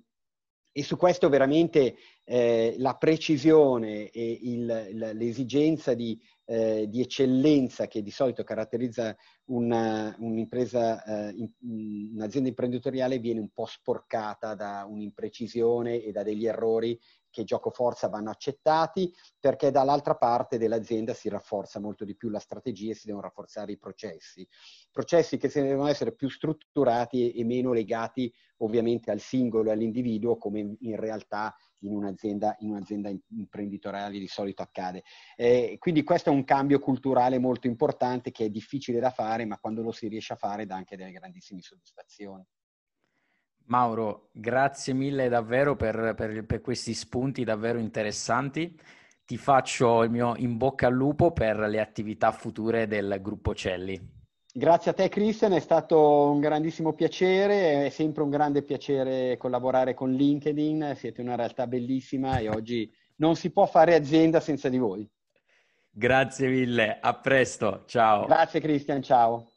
e 0.78 0.84
su 0.84 0.96
questo 0.96 1.28
veramente 1.28 1.96
eh, 2.24 2.76
la 2.78 2.94
precisione 2.98 4.12
e 4.12 4.40
il, 4.44 4.90
l'esigenza 5.16 5.96
di, 5.96 6.22
eh, 6.46 6.86
di, 6.88 7.02
eccellenza 7.02 7.88
che 7.88 8.04
di 8.04 8.12
solito 8.12 8.44
caratterizza 8.44 9.16
una, 9.46 10.16
un'impresa, 10.20 11.04
eh, 11.04 11.34
in, 11.36 12.12
un'azienda 12.14 12.50
imprenditoriale 12.50 13.18
viene 13.18 13.40
un 13.40 13.50
po' 13.50 13.66
sporcata 13.66 14.54
da 14.54 14.86
un'imprecisione 14.88 16.04
e 16.04 16.12
da 16.12 16.22
degli 16.22 16.46
errori 16.46 16.96
che 17.38 17.44
gioco 17.44 17.70
forza 17.70 18.08
vanno 18.08 18.32
accettati 18.32 19.14
perché 19.40 19.70
dall'altra 19.70 20.16
parte 20.16 20.58
dell'azienda 20.58 21.14
si 21.14 21.30
rafforza 21.30 21.80
molto 21.80 22.04
di 22.04 22.16
più 22.16 22.30
la 22.30 22.40
strategia 22.40 22.92
e 22.92 22.96
si 22.96 23.06
devono 23.06 23.26
rafforzare 23.26 23.74
i 23.74 23.78
processi. 23.78 24.48
Processi 24.92 25.38
che 25.38 25.48
devono 25.54 25.88
essere 25.88 26.16
più 26.16 26.30
strutturati 26.30 27.32
e 27.32 27.44
meno 27.44 27.74
legati 27.74 28.34
ovviamente 28.58 29.12
al 29.12 29.20
singolo 29.20 29.70
e 29.70 29.74
all'individuo 29.74 30.38
come 30.38 30.78
in 30.80 30.96
realtà 30.96 31.56
in 31.82 31.94
un'azienda, 31.94 32.56
in 32.60 32.72
un'azienda 32.72 33.12
imprenditoriale 33.36 34.18
di 34.18 34.28
solito 34.28 34.64
accade. 34.64 35.04
Eh, 35.36 35.76
quindi 35.78 36.04
questo 36.04 36.32
è 36.32 36.34
un 36.34 36.44
cambio 36.44 36.80
culturale 36.80 37.38
molto 37.38 37.68
importante 37.68 38.32
che 38.32 38.46
è 38.46 38.50
difficile 38.50 39.00
da 39.00 39.12
fare, 39.12 39.46
ma 39.46 39.60
quando 39.60 39.84
lo 39.84 39.92
si 39.92 40.08
riesce 40.08 40.34
a 40.34 40.38
fare 40.38 40.66
dà 40.66 40.76
anche 40.76 40.98
delle 40.98 41.12
grandissime 41.12 41.62
soddisfazioni. 41.62 42.44
Mauro, 43.68 44.30
grazie 44.32 44.94
mille 44.94 45.28
davvero 45.30 45.76
per, 45.76 46.14
per, 46.16 46.46
per, 46.46 46.62
questi 46.62 46.94
spunti 46.94 47.44
davvero 47.44 47.80
interessanti. 47.80 48.80
Ti 49.26 49.38
faccio 49.38 50.04
il 50.04 50.10
mio 50.10 50.36
in 50.38 50.58
bocca 50.58 50.88
al 50.88 50.94
lupo 50.94 51.32
per 51.32 51.58
le 51.60 51.82
attività 51.82 52.32
future 52.32 52.88
del 52.88 53.20
gruppo 53.22 53.54
Celli. 53.54 54.16
Grazie 54.54 54.92
a 54.92 54.94
te 54.94 55.10
Christian, 55.10 55.54
è 55.54 55.60
stato 55.60 56.32
un 56.32 56.40
grandissimo 56.40 56.94
piacere, 56.94 57.86
è 57.86 57.90
sempre 57.90 58.24
un 58.24 58.30
grande 58.30 58.64
piacere 58.64 59.38
collaborare 59.38 59.94
con 59.94 60.12
LinkedIn, 60.14 60.94
siete 60.96 61.22
una 61.22 61.36
realtà 61.36 61.68
bellissima 61.68 62.40
e 62.40 62.50
oggi 62.50 62.92
non 63.18 63.36
si 63.36 63.52
può 63.52 63.66
fare 63.66 63.94
azienda 63.94 64.40
senza 64.40 64.70
di 64.70 64.78
voi. 64.78 65.08
Grazie 65.92 66.48
mille, 66.48 66.98
a 67.00 67.14
presto, 67.16 67.84
ciao. 67.86 68.26
Grazie 68.26 68.62
Christian, 68.62 69.02
ciao. 69.02 69.52